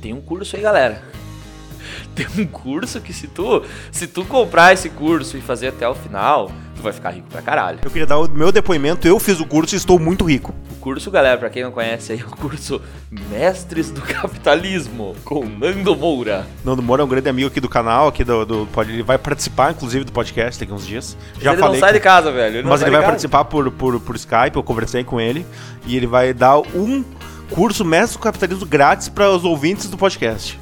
[0.00, 1.02] tem um curso aí, galera.
[2.14, 5.94] Tem um curso que se tu, se tu comprar esse curso e fazer até o
[5.94, 7.78] final, tu vai ficar rico pra caralho.
[7.82, 10.54] Eu queria dar o meu depoimento, eu fiz o curso e estou muito rico.
[10.70, 15.44] O curso, galera, pra quem não conhece aí, é o curso Mestres do Capitalismo com
[15.44, 16.46] Nando Moura.
[16.64, 19.18] Nando Moura é um grande amigo aqui do canal, aqui do, do pod- ele vai
[19.18, 21.16] participar inclusive do podcast daqui uns dias.
[21.40, 22.58] Já ele falei não sai que- de casa, velho.
[22.58, 23.10] Ele mas ele vai casa.
[23.10, 25.44] participar por, por, por Skype, eu conversei com ele
[25.86, 27.04] e ele vai dar um
[27.50, 30.58] curso Mestre do Capitalismo grátis para os ouvintes do podcast.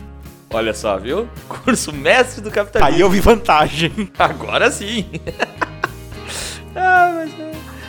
[0.50, 1.26] Olha só, viu?
[1.48, 2.94] Curso Mestre do Capitalismo.
[2.94, 4.10] Aí eu vi vantagem.
[4.18, 5.04] Agora sim.
[6.74, 7.32] ah, mas.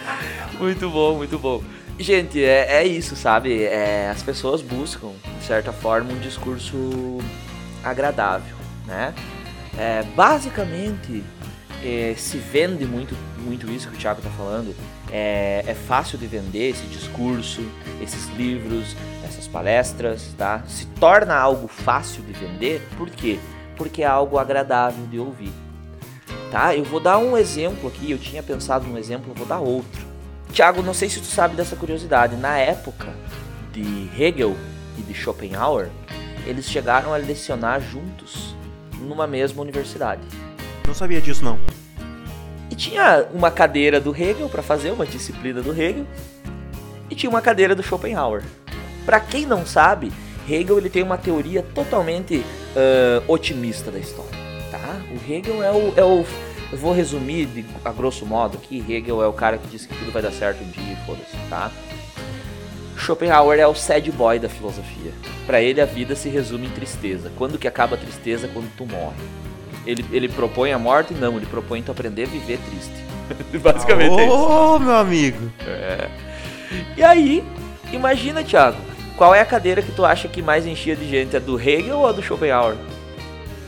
[0.60, 1.62] Muito bom, muito bom.
[2.00, 3.64] Gente, é, é isso, sabe?
[3.64, 7.18] É, as pessoas buscam, de certa forma, um discurso
[7.84, 8.56] agradável,
[8.86, 9.14] né?
[9.78, 11.24] É, basicamente,
[11.84, 14.76] é, se vende muito, muito isso que o Thiago tá falando.
[15.12, 17.62] É, é fácil de vender esse discurso,
[18.02, 20.64] esses livros, essas palestras, tá?
[20.68, 23.40] Se torna algo fácil de vender, por quê?
[23.78, 25.65] Porque é algo agradável de ouvir
[26.56, 26.74] tá?
[26.74, 30.08] Eu vou dar um exemplo aqui, eu tinha pensado num exemplo, eu vou dar outro.
[30.54, 33.14] Tiago, não sei se tu sabe dessa curiosidade, na época
[33.74, 34.56] de Hegel
[34.98, 35.90] e de Schopenhauer,
[36.46, 38.56] eles chegaram a lecionar juntos
[39.02, 40.22] numa mesma universidade.
[40.88, 41.60] Não sabia disso não.
[42.72, 46.08] E tinha uma cadeira do Hegel para fazer uma disciplina do Hegel
[47.10, 48.44] e tinha uma cadeira do Schopenhauer.
[49.06, 50.10] Para quem não sabe,
[50.50, 52.46] Hegel ele tem uma teoria totalmente
[52.78, 54.40] ah, otimista da história,
[54.72, 55.02] tá?
[55.12, 56.26] O Hegel é o, é o
[56.72, 59.96] eu vou resumir de, a grosso modo aqui, Hegel é o cara que diz que
[59.96, 61.72] tudo vai dar certo um dia, e foda-se, tá?
[62.98, 65.12] Schopenhauer é o sad boy da filosofia.
[65.46, 67.32] Para ele a vida se resume em tristeza.
[67.38, 68.48] Quando que acaba a tristeza?
[68.48, 69.16] Quando tu morre.
[69.86, 71.14] Ele, ele propõe a morte?
[71.14, 73.06] Não, ele propõe tu aprender a viver triste.
[73.60, 74.34] Basicamente é isso.
[74.34, 75.52] Ô, meu amigo.
[76.98, 77.44] E aí,
[77.92, 78.78] imagina, Thiago,
[79.18, 81.36] qual é a cadeira que tu acha que mais enchia de gente?
[81.36, 82.76] A do Hegel ou a do Schopenhauer?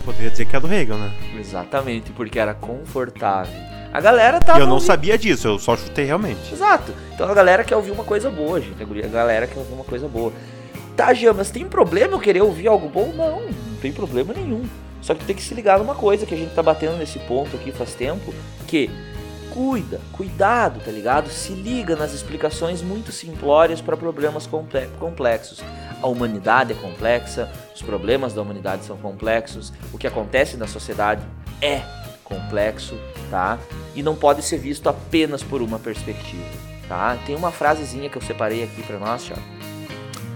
[0.08, 1.12] Poderia dizer que é do Hegel, né?
[1.38, 3.53] Exatamente, porque era confortável.
[3.91, 4.60] A galera tava.
[4.60, 6.53] Eu não ouvindo- sabia disso, eu só chutei realmente.
[6.53, 6.93] Exato.
[7.14, 8.82] Então a galera quer ouvir uma coisa boa, gente.
[8.82, 10.32] A galera quer ouvir uma coisa boa.
[10.95, 13.12] Tá, Jean, mas tem problema eu querer ouvir algo bom?
[13.16, 14.64] Não, não tem problema nenhum.
[15.01, 17.55] Só que tem que se ligar numa coisa que a gente tá batendo nesse ponto
[17.58, 18.34] aqui faz tempo,
[18.66, 18.89] que
[19.58, 21.32] cuida, cuidado, tá ligado?
[21.32, 25.64] Se liga nas explicações muito simplórias para problemas comple- complexos.
[25.99, 31.24] A humanidade é complexa, os problemas da humanidade são complexos, o que acontece na sociedade
[31.60, 31.82] é
[32.24, 32.95] complexo,
[33.32, 33.58] tá?
[33.95, 36.45] E não pode ser visto apenas por uma perspectiva,
[36.88, 37.18] tá?
[37.26, 39.41] Tem uma frasezinha que eu separei aqui para nós, Thiago.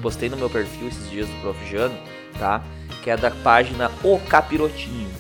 [0.01, 1.59] Postei no meu perfil esses dias do Prof.
[1.69, 1.95] Jano,
[2.39, 2.63] tá?
[3.03, 5.11] Que é da página O Capirotinho.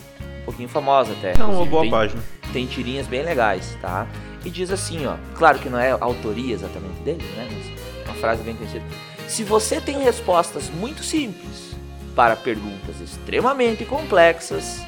[0.41, 1.39] Um pouquinho famosa até.
[1.39, 2.23] É uma boa tem- página.
[2.51, 4.07] Tem tirinhas bem legais, tá?
[4.43, 7.47] E diz assim, ó, claro que não é autoria exatamente dele, né?
[7.51, 8.83] Mas uma frase bem conhecida.
[9.27, 11.75] Se você tem respostas muito simples
[12.15, 14.81] para perguntas extremamente complexas,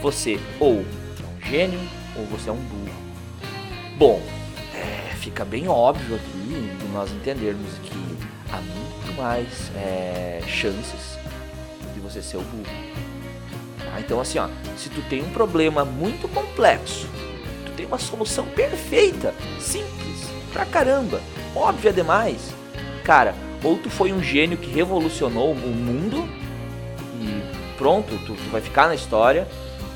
[0.00, 1.80] você ou é um gênio
[2.16, 2.94] ou você é um burro.
[3.96, 4.22] Bom,
[4.74, 8.16] é, fica bem óbvio aqui de nós entendermos que
[8.52, 11.18] há muito mais é, chances
[11.94, 12.93] de você ser o burro.
[13.94, 14.00] Tá?
[14.00, 17.06] Então assim, ó, se tu tem um problema muito complexo,
[17.64, 21.20] tu tem uma solução perfeita, simples, pra caramba,
[21.54, 22.52] óbvia demais,
[23.04, 26.28] cara, ou tu foi um gênio que revolucionou o mundo
[27.20, 29.46] e pronto, tu, tu vai ficar na história,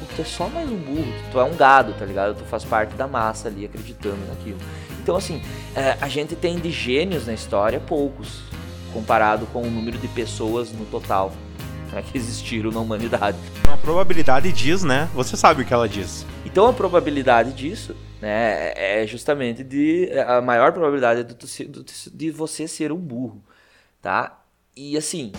[0.01, 2.39] ou tu é só mais um burro, tu é um gado, tá ligado?
[2.39, 4.59] Tu faz parte da massa ali acreditando naquilo.
[5.03, 5.43] Então assim,
[5.75, 8.43] é, a gente tem de gênios na história poucos,
[8.93, 11.33] comparado com o número de pessoas no total
[11.93, 13.39] né, que existiram na humanidade.
[13.73, 15.09] A probabilidade diz, né?
[15.15, 16.27] Você sabe o que ela diz.
[16.45, 21.85] Então a probabilidade disso, né, é justamente de a maior probabilidade é do-
[22.15, 23.43] de você ser um burro,
[24.03, 24.41] tá?
[24.77, 25.33] E assim,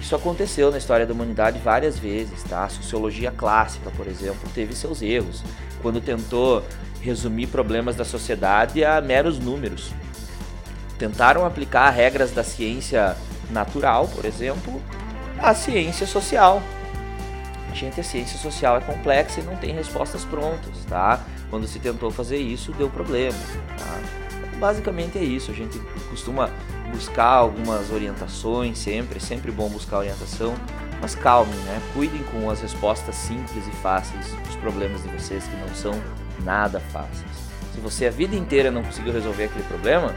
[0.00, 2.64] isso aconteceu na história da humanidade várias vezes, tá?
[2.64, 5.42] A sociologia clássica, por exemplo, teve seus erros
[5.82, 6.62] quando tentou
[7.00, 9.92] resumir problemas da sociedade a meros números.
[10.98, 13.16] Tentaram aplicar regras da ciência
[13.50, 14.82] natural, por exemplo,
[15.38, 16.62] à ciência social.
[17.74, 21.20] Gente, a ciência social é complexa e não tem respostas prontas, tá?
[21.50, 23.36] Quando se tentou fazer isso, deu problema,
[23.78, 24.00] tá?
[24.58, 25.78] Basicamente é isso, a gente
[26.08, 26.48] costuma
[26.90, 30.54] buscar algumas orientações sempre, é sempre bom buscar orientação,
[31.00, 31.82] mas calmem, né?
[31.92, 35.92] Cuidem com as respostas simples e fáceis dos problemas de vocês que não são
[36.42, 37.46] nada fáceis.
[37.74, 40.14] Se você a vida inteira não conseguiu resolver aquele problema,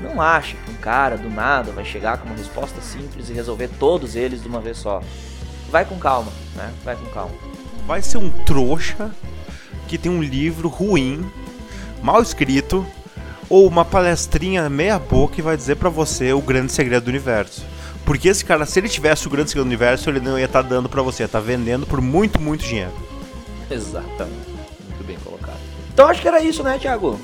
[0.00, 3.68] não acha que um cara do nada vai chegar com uma resposta simples e resolver
[3.78, 5.02] todos eles de uma vez só.
[5.70, 6.72] Vai com calma, né?
[6.84, 7.34] Vai com calma.
[7.86, 9.10] Vai ser um trouxa
[9.86, 11.24] que tem um livro ruim,
[12.02, 12.86] mal escrito,
[13.48, 17.64] ou uma palestrinha meia boca e vai dizer pra você o grande segredo do universo.
[18.04, 20.62] Porque esse cara, se ele tivesse o grande segredo do universo, ele não ia estar
[20.62, 22.92] dando pra você, ia estar vendendo por muito, muito dinheiro.
[23.70, 24.50] Exatamente.
[24.88, 25.58] Muito bem colocado.
[25.92, 27.20] Então acho que era isso, né, Thiago?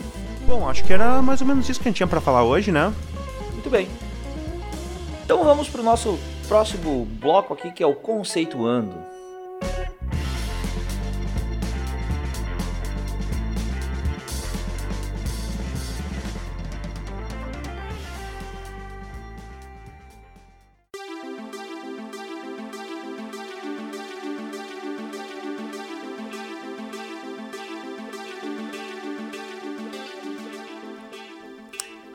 [0.47, 2.70] Bom, acho que era mais ou menos isso que a gente tinha pra falar hoje,
[2.70, 2.92] né?
[3.53, 3.88] Muito bem.
[5.24, 8.94] Então vamos pro nosso próximo bloco aqui, que é o conceituando.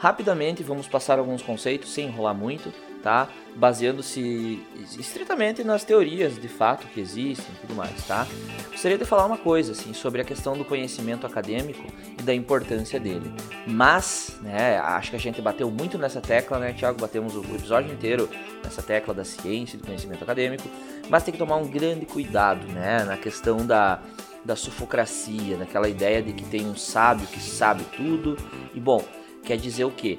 [0.02, 2.74] Rapidamente vamos passar alguns conceitos sem enrolar muito,
[3.04, 3.30] tá?
[3.56, 4.60] Baseando-se
[4.98, 8.26] estritamente nas teorias de fato que existem e tudo mais, tá?
[8.72, 11.84] Gostaria de falar uma coisa assim sobre a questão do conhecimento acadêmico
[12.20, 13.32] e da importância dele.
[13.68, 17.00] Mas, né, acho que a gente bateu muito nessa tecla, né, Thiago?
[17.00, 18.28] Batemos o episódio inteiro
[18.64, 20.68] nessa tecla da ciência e do conhecimento acadêmico,
[21.12, 24.02] mas tem que tomar um grande cuidado, né, na questão da
[24.44, 28.36] da sufocracia, naquela ideia de que tem um sábio que sabe tudo.
[28.74, 29.06] E bom,
[29.44, 30.18] quer dizer o quê?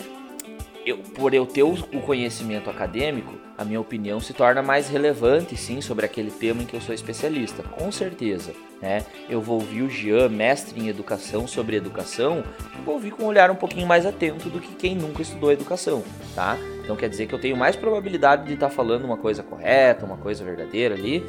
[0.85, 5.81] Eu, por eu ter o conhecimento acadêmico, a minha opinião se torna mais relevante, sim,
[5.81, 8.53] sobre aquele tema em que eu sou especialista, com certeza.
[8.81, 9.05] Né?
[9.29, 12.43] Eu vou ouvir o Jean, mestre em educação, sobre educação,
[12.85, 16.03] vou ouvir com um olhar um pouquinho mais atento do que quem nunca estudou educação,
[16.35, 16.59] tá?
[16.83, 20.17] Então quer dizer que eu tenho mais probabilidade de estar falando uma coisa correta, uma
[20.17, 21.25] coisa verdadeira ali,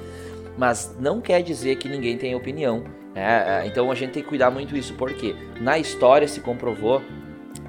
[0.57, 2.83] mas não quer dizer que ninguém tem opinião.
[3.13, 3.67] Né?
[3.67, 7.03] Então a gente tem que cuidar muito isso, porque na história se comprovou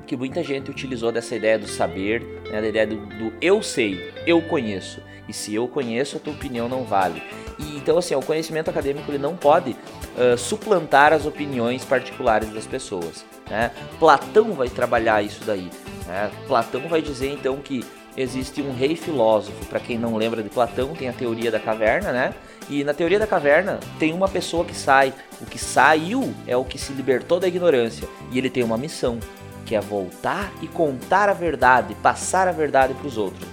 [0.05, 4.13] que muita gente utilizou dessa ideia do saber, né, da ideia do, do eu sei,
[4.27, 5.01] eu conheço.
[5.29, 7.23] E se eu conheço, a tua opinião não vale.
[7.59, 12.67] E, então, assim, o conhecimento acadêmico ele não pode uh, suplantar as opiniões particulares das
[12.67, 13.25] pessoas.
[13.49, 13.71] Né?
[13.99, 15.71] Platão vai trabalhar isso daí.
[16.07, 16.31] Né?
[16.47, 17.85] Platão vai dizer então que
[18.17, 19.65] existe um rei filósofo.
[19.67, 22.35] Para quem não lembra de Platão, tem a teoria da caverna, né?
[22.69, 25.13] E na teoria da caverna tem uma pessoa que sai.
[25.41, 28.09] O que saiu é o que se libertou da ignorância.
[28.31, 29.19] E ele tem uma missão,
[29.65, 33.49] que é voltar e contar a verdade, passar a verdade para os outros.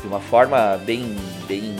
[0.00, 1.76] De uma forma bem, bem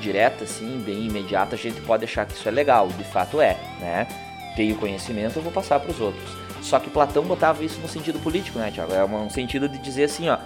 [0.00, 2.88] direta, assim, bem imediata, a gente pode achar que isso é legal.
[2.88, 4.08] De fato é, né?
[4.56, 6.42] Tenho conhecimento, eu vou passar para os outros.
[6.62, 8.94] Só que Platão botava isso no sentido político, né, Tiago?
[8.94, 10.38] É um sentido de dizer assim, ó,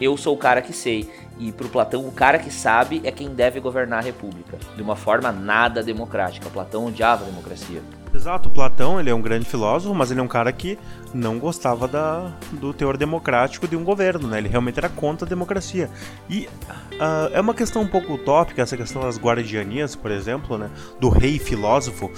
[0.00, 1.10] eu sou o cara que sei.
[1.38, 4.82] E para o Platão, o cara que sabe é quem deve governar a república, de
[4.82, 6.48] uma forma nada democrática.
[6.48, 7.82] Platão odiava a democracia.
[8.14, 10.78] Exato, Platão ele é um grande filósofo, mas ele é um cara que
[11.12, 14.38] não gostava da, do teor democrático de um governo, né?
[14.38, 15.90] Ele realmente era contra a democracia.
[16.30, 16.48] E
[16.92, 20.70] uh, é uma questão um pouco utópica essa questão das guardianias, por exemplo, né?
[21.00, 22.10] Do rei filósofo,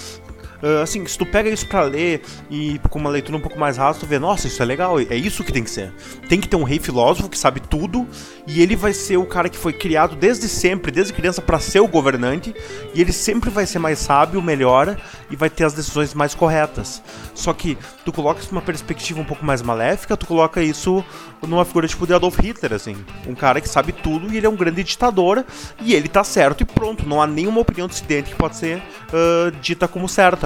[0.63, 3.77] Uh, assim, se tu pega isso para ler e com uma leitura um pouco mais
[3.77, 5.93] rasa, tu vê, nossa, isso é legal, é isso que tem que ser.
[6.29, 8.07] Tem que ter um rei filósofo que sabe tudo
[8.47, 11.81] e ele vai ser o cara que foi criado desde sempre, desde criança, para ser
[11.81, 12.55] o governante
[12.95, 14.97] e ele sempre vai ser mais sábio, melhor
[15.31, 17.03] e vai ter as decisões mais corretas.
[17.35, 21.05] Só que tu coloca isso numa perspectiva um pouco mais maléfica, tu coloca isso
[21.47, 22.97] numa figura tipo de Adolf Hitler, assim.
[23.27, 25.45] Um cara que sabe tudo e ele é um grande ditador
[25.81, 27.07] e ele tá certo e pronto.
[27.07, 30.46] Não há nenhuma opinião dissidente que pode ser uh, dita como certa?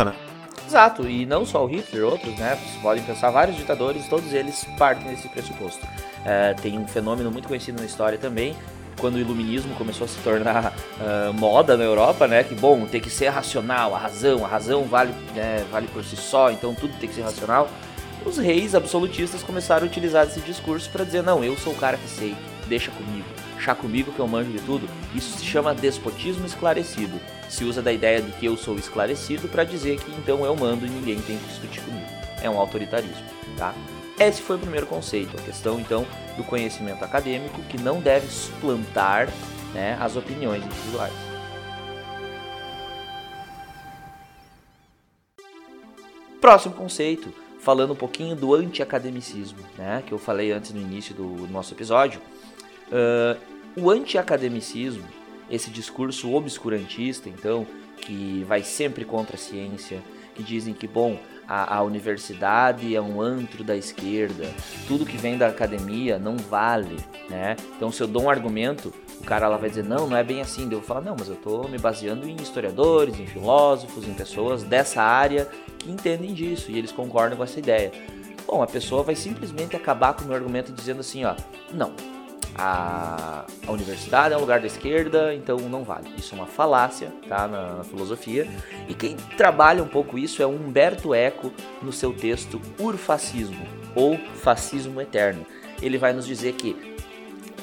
[0.70, 2.54] Exato, e não só o Hitler, outros, né?
[2.54, 5.84] Vocês podem pensar vários ditadores, todos eles partem desse pressuposto.
[6.24, 8.54] É, tem um fenômeno muito conhecido na história também,
[8.96, 12.44] quando o iluminismo começou a se tornar uh, moda na Europa, né?
[12.44, 16.14] Que bom, tem que ser racional, a razão, a razão vale, né, vale por si
[16.14, 17.68] só, então tudo tem que ser racional.
[18.24, 21.96] Os reis absolutistas começaram a utilizar esse discurso para dizer: não, eu sou o cara
[21.96, 22.36] que sei,
[22.68, 23.26] deixa comigo,
[23.58, 24.88] chá comigo que eu manjo de tudo.
[25.16, 27.18] Isso se chama despotismo esclarecido.
[27.50, 30.86] Se usa da ideia de que eu sou esclarecido para dizer que então eu mando
[30.86, 32.06] e ninguém tem que discutir comigo.
[32.40, 33.26] É um autoritarismo,
[33.58, 33.74] tá?
[34.18, 39.28] Esse foi o primeiro conceito, a questão então do conhecimento acadêmico que não deve suplantar
[39.74, 41.12] né, as opiniões individuais.
[46.40, 51.48] Próximo conceito, falando um pouquinho do anti-academicismo, né, que eu falei antes no início do,
[51.48, 52.20] nosso episódio.
[52.88, 53.38] Uh,
[53.76, 55.04] o anti-academicismo,
[55.50, 60.02] esse discurso obscurantista, então, que vai sempre contra a ciência,
[60.34, 64.48] que dizem que, bom, a, a, universidade é um antro da esquerda,
[64.86, 66.96] tudo que vem da academia não vale,
[67.28, 67.56] né?
[67.76, 70.40] Então, se eu dou um argumento, o cara lá vai dizer, não, não é bem
[70.40, 70.62] assim.
[70.64, 74.62] Eu vou falar, não, mas eu estou me baseando em historiadores, em filósofos, em pessoas
[74.62, 75.48] dessa área
[75.78, 77.92] que entendem disso e eles concordam com essa ideia.
[78.46, 81.34] Bom, a pessoa vai simplesmente acabar com o meu argumento dizendo assim, ó,
[81.72, 81.92] não,
[82.54, 86.10] a, a, universidade é um lugar da esquerda, então não vale.
[86.18, 88.48] Isso é uma falácia, tá, na, na, filosofia.
[88.88, 95.00] E quem trabalha um pouco isso é Humberto Eco no seu texto Urfascismo ou Fascismo
[95.00, 95.46] Eterno.
[95.80, 96.96] Ele vai nos dizer que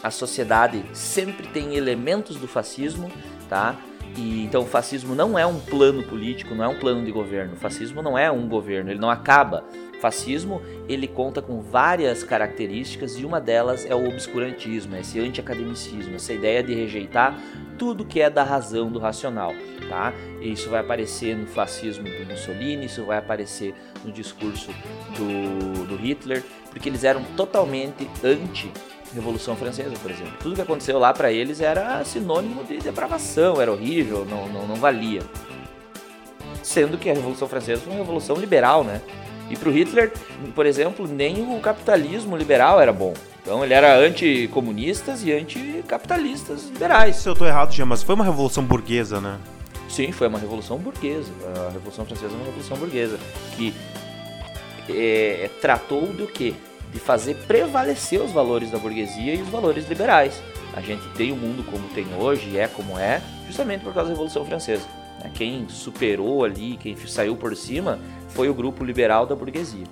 [0.04, 3.12] a sociedade sempre tem elementos do fascismo,
[3.50, 3.76] tá?
[4.16, 7.54] E, então o fascismo não é um plano político, não é um plano de governo.
[7.54, 9.64] O fascismo não é um governo, ele não acaba.
[10.00, 16.34] Fascismo ele conta com várias características e uma delas é o obscurantismo, esse anti-academicismo, essa
[16.34, 17.38] ideia de rejeitar
[17.78, 19.54] tudo que é da razão, do racional,
[19.90, 20.14] tá?
[20.42, 23.74] Isso vai aparecer no fascismo do Mussolini, isso vai aparecer
[24.04, 24.72] no discurso
[25.16, 28.72] do, do Hitler, porque eles eram totalmente anti
[29.14, 30.34] Revolução Francesa, por exemplo.
[30.40, 34.76] Tudo que aconteceu lá para eles era sinônimo de depravação, era horrível, não, não, não
[34.76, 35.22] valia.
[36.62, 39.02] Sendo que a Revolução Francesa foi uma revolução liberal, né?
[39.50, 40.12] E para o Hitler,
[40.54, 43.14] por exemplo, nem o capitalismo liberal era bom.
[43.42, 47.16] Então ele era anticomunistas e anticapitalistas liberais.
[47.18, 49.40] Se eu estou errado, Jean, mas foi uma revolução burguesa, né?
[49.88, 51.32] Sim, foi uma revolução burguesa.
[51.68, 53.18] A Revolução Francesa é uma revolução burguesa
[53.56, 53.74] que
[54.90, 56.54] é, tratou do que?
[56.92, 60.42] de fazer prevalecer os valores da burguesia e os valores liberais.
[60.74, 64.10] A gente tem o mundo como tem hoje, e é como é, justamente por causa
[64.10, 64.86] da Revolução Francesa.
[65.24, 65.32] Né?
[65.34, 68.00] Quem superou ali, quem saiu por cima,
[68.30, 69.86] foi o grupo liberal da burguesia.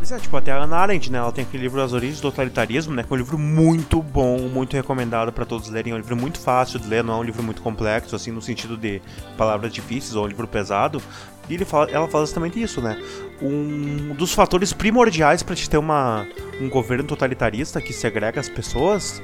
[0.00, 1.18] Pois é, tipo, até a Ana Arendt, né?
[1.18, 3.02] Ela tem aquele livro As Origens do Totalitarismo, né?
[3.02, 5.92] Que é um livro muito bom, muito recomendado para todos lerem.
[5.92, 8.40] É um livro muito fácil de ler, não é um livro muito complexo, assim, no
[8.40, 9.02] sentido de
[9.36, 11.02] palavras difíceis ou um livro pesado.
[11.50, 12.98] E ele fala, ela fala exatamente isso, né?
[13.42, 16.26] Um dos fatores primordiais para te ter uma,
[16.58, 19.20] um governo totalitarista que segrega as pessoas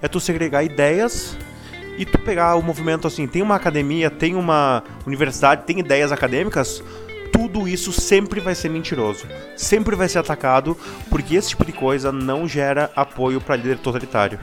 [0.00, 1.36] é tu segregar ideias
[1.98, 6.82] e tu pegar o movimento assim, tem uma academia, tem uma universidade, tem ideias acadêmicas,
[7.32, 9.26] tudo isso sempre vai ser mentiroso,
[9.56, 10.76] sempre vai ser atacado,
[11.08, 14.38] porque esse tipo de coisa não gera apoio para líder totalitário.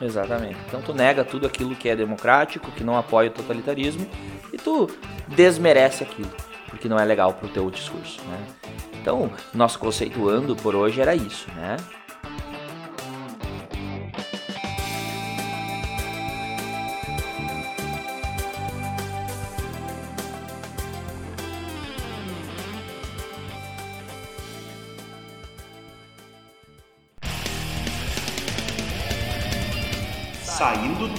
[0.00, 0.56] Exatamente.
[0.66, 4.06] Então tu nega tudo aquilo que é democrático, que não apoia o totalitarismo,
[4.52, 4.88] e tu
[5.28, 6.30] desmerece aquilo,
[6.68, 8.38] porque não é legal pro teu discurso, né?
[9.00, 11.76] Então, nosso conceituando por hoje era isso, né?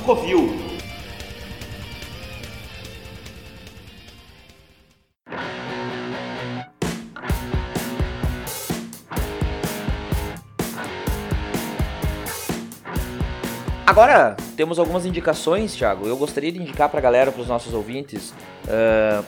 [0.06, 0.72] Covil.
[13.86, 16.08] Agora temos algumas indicações, Thiago.
[16.08, 18.34] Eu gostaria de indicar para a galera, para os nossos ouvintes,
[18.66, 19.24] uh,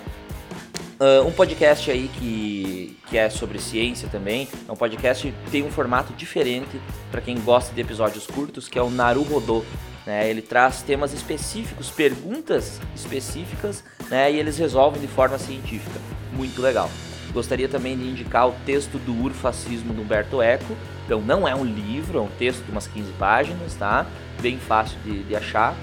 [1.03, 4.47] uh, um podcast aí que, que é sobre ciência também.
[4.67, 6.79] É um podcast que tem um formato diferente
[7.11, 9.63] para quem gosta de episódios curtos, que é o Naru Rodô.
[10.05, 10.29] Né?
[10.29, 14.31] Ele traz temas específicos, perguntas específicas, né?
[14.31, 15.99] e eles resolvem de forma científica.
[16.31, 16.89] Muito legal.
[17.31, 20.75] Gostaria também de indicar o texto do Urfascismo do Humberto Eco.
[21.05, 24.05] Então não é um livro, é um texto de umas 15 páginas, tá?
[24.41, 25.75] Bem fácil de, de achar.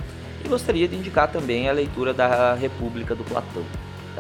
[0.44, 3.64] E gostaria de indicar também a leitura da República do Platão.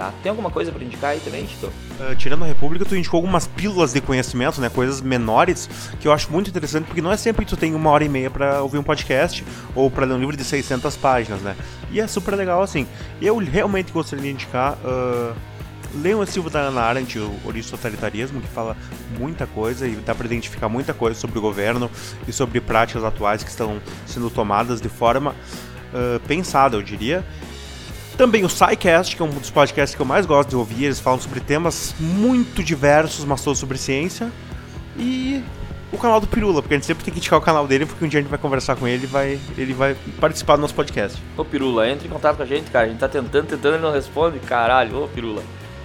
[0.00, 0.14] Tá?
[0.22, 1.66] Tem alguma coisa para indicar aí também, Tito?
[1.66, 4.70] Uh, tirando a República, tu indicou algumas pílulas de conhecimento, né?
[4.70, 5.68] Coisas menores,
[6.00, 8.08] que eu acho muito interessante, porque não é sempre que tu tem uma hora e
[8.08, 9.44] meia para ouvir um podcast
[9.74, 11.54] ou para ler um livro de 600 páginas, né?
[11.90, 12.86] E é super legal assim.
[13.20, 14.78] Eu realmente gostaria de indicar.
[14.82, 15.36] Uh,
[15.92, 18.76] Leiam o livro da Ana Arendt, o Origem Totalitarismo, que fala
[19.18, 21.90] muita coisa e dá para identificar muita coisa sobre o governo
[22.28, 25.32] e sobre práticas atuais que estão sendo tomadas de forma
[25.92, 27.24] uh, pensada, eu diria.
[28.20, 31.00] Também o SciCast, que é um dos podcasts que eu mais gosto de ouvir, eles
[31.00, 34.30] falam sobre temas muito diversos, mas todos sobre ciência.
[34.94, 35.42] E
[35.90, 38.04] o canal do Pirula, porque a gente sempre tem que indicar o canal dele, porque
[38.04, 40.74] um dia a gente vai conversar com ele e vai, ele vai participar do nosso
[40.74, 41.18] podcast.
[41.34, 42.84] Ô Pirula, entre em contato com a gente, cara.
[42.84, 44.38] A gente tá tentando, tentando, ele não responde.
[44.40, 45.42] Caralho, ô Pirula.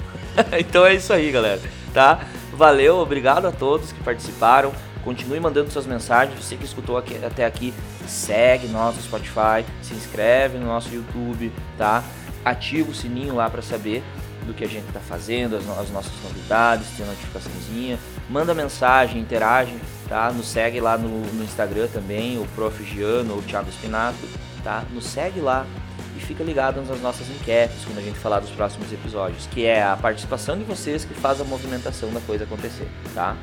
[0.59, 1.61] então é isso aí, galera,
[1.93, 2.19] tá?
[2.51, 4.73] Valeu, obrigado a todos que participaram.
[5.05, 6.37] Continue mandando suas mensagens.
[6.43, 7.73] Você que escutou aqui, até aqui,
[8.05, 12.03] segue nosso Spotify, se inscreve no nosso YouTube, tá?
[12.45, 14.03] Ativa o sininho lá para saber
[14.45, 17.99] do que a gente está fazendo, as, as, nossas novidades, tem notificaçãozinha.
[18.29, 19.75] Manda mensagem, interage,
[20.07, 20.31] tá?
[20.31, 22.83] Nos segue lá no, no Instagram também, o Prof.
[22.83, 24.27] Giano ou o Thiago Spinato,
[24.63, 24.83] tá?
[24.93, 25.65] Nos segue lá,
[26.15, 29.83] e fica ligado nas nossas enquetes quando a gente falar dos próximos episódios, que é
[29.83, 33.35] a participação de vocês que faz a movimentação da coisa acontecer, tá?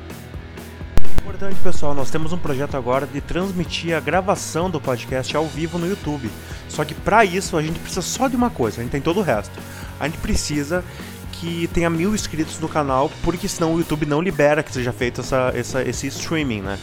[1.23, 5.77] Importante, pessoal, nós temos um projeto agora de transmitir a gravação do podcast ao vivo
[5.77, 6.29] no YouTube.
[6.67, 9.21] Só que para isso a gente precisa só de uma coisa, a gente tem todo
[9.21, 9.57] o resto.
[10.01, 10.83] A gente precisa
[11.31, 15.21] que tenha mil inscritos no canal, porque senão o YouTube não libera que seja feito
[15.21, 16.77] essa, essa, esse streaming, né?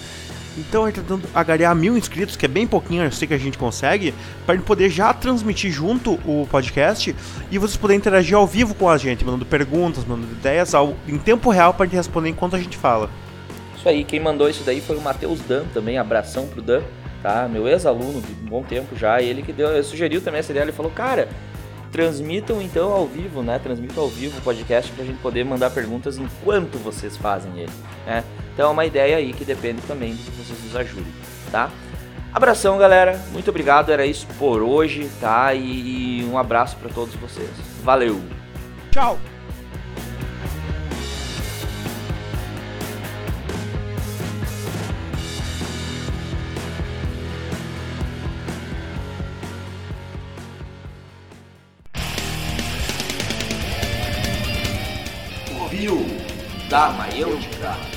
[0.56, 3.34] Então a gente tá tentando agariar mil inscritos, que é bem pouquinho, eu sei que
[3.34, 4.14] a gente consegue,
[4.46, 7.14] para gente poder já transmitir junto o podcast
[7.50, 11.18] e vocês poderem interagir ao vivo com a gente, mandando perguntas, mandando ideias ao, em
[11.18, 13.10] tempo real para gente responder enquanto a gente fala.
[13.80, 16.82] Isso aí, quem mandou isso daí foi o Matheus Dan também, abração pro Dan,
[17.22, 17.48] tá?
[17.50, 20.72] Meu ex-aluno de um bom tempo já, ele que deu, sugeriu também essa ideia, ele
[20.72, 21.30] falou, cara,
[21.90, 23.58] transmitam então ao vivo, né?
[23.58, 27.72] Transmitam ao vivo o podcast para a gente poder mandar perguntas enquanto vocês fazem ele,
[28.06, 28.22] né?
[28.52, 31.12] Então é uma ideia aí que depende também de que vocês nos ajudem,
[31.50, 31.70] tá?
[32.34, 33.18] Abração, galera.
[33.32, 33.90] Muito obrigado.
[33.90, 35.54] Era isso por hoje, tá?
[35.54, 37.48] E um abraço para todos vocês.
[37.82, 38.20] Valeu.
[38.90, 39.18] Tchau.
[56.70, 57.89] Ouviu da Maiêutica.